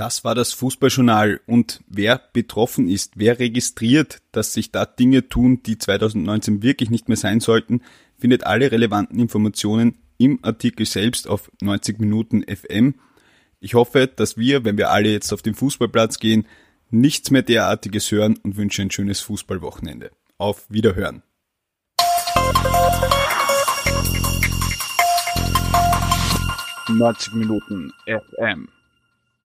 Das 0.00 0.24
war 0.24 0.34
das 0.34 0.54
Fußballjournal. 0.54 1.42
Und 1.44 1.84
wer 1.86 2.22
betroffen 2.32 2.88
ist, 2.88 3.18
wer 3.18 3.38
registriert, 3.38 4.22
dass 4.32 4.54
sich 4.54 4.72
da 4.72 4.86
Dinge 4.86 5.28
tun, 5.28 5.62
die 5.62 5.76
2019 5.76 6.62
wirklich 6.62 6.88
nicht 6.88 7.08
mehr 7.08 7.18
sein 7.18 7.40
sollten, 7.40 7.82
findet 8.18 8.44
alle 8.44 8.72
relevanten 8.72 9.18
Informationen 9.18 9.98
im 10.16 10.38
Artikel 10.40 10.86
selbst 10.86 11.28
auf 11.28 11.52
90 11.60 11.98
Minuten 11.98 12.44
FM. 12.44 12.94
Ich 13.60 13.74
hoffe, 13.74 14.06
dass 14.06 14.38
wir, 14.38 14.64
wenn 14.64 14.78
wir 14.78 14.90
alle 14.90 15.10
jetzt 15.10 15.34
auf 15.34 15.42
den 15.42 15.54
Fußballplatz 15.54 16.18
gehen, 16.18 16.46
nichts 16.88 17.30
mehr 17.30 17.42
derartiges 17.42 18.10
hören 18.10 18.38
und 18.42 18.56
wünsche 18.56 18.80
ein 18.80 18.90
schönes 18.90 19.20
Fußballwochenende. 19.20 20.12
Auf 20.38 20.64
Wiederhören. 20.70 21.22
Neunzig 26.88 27.34
Minuten 27.34 27.92
FM 28.06 28.66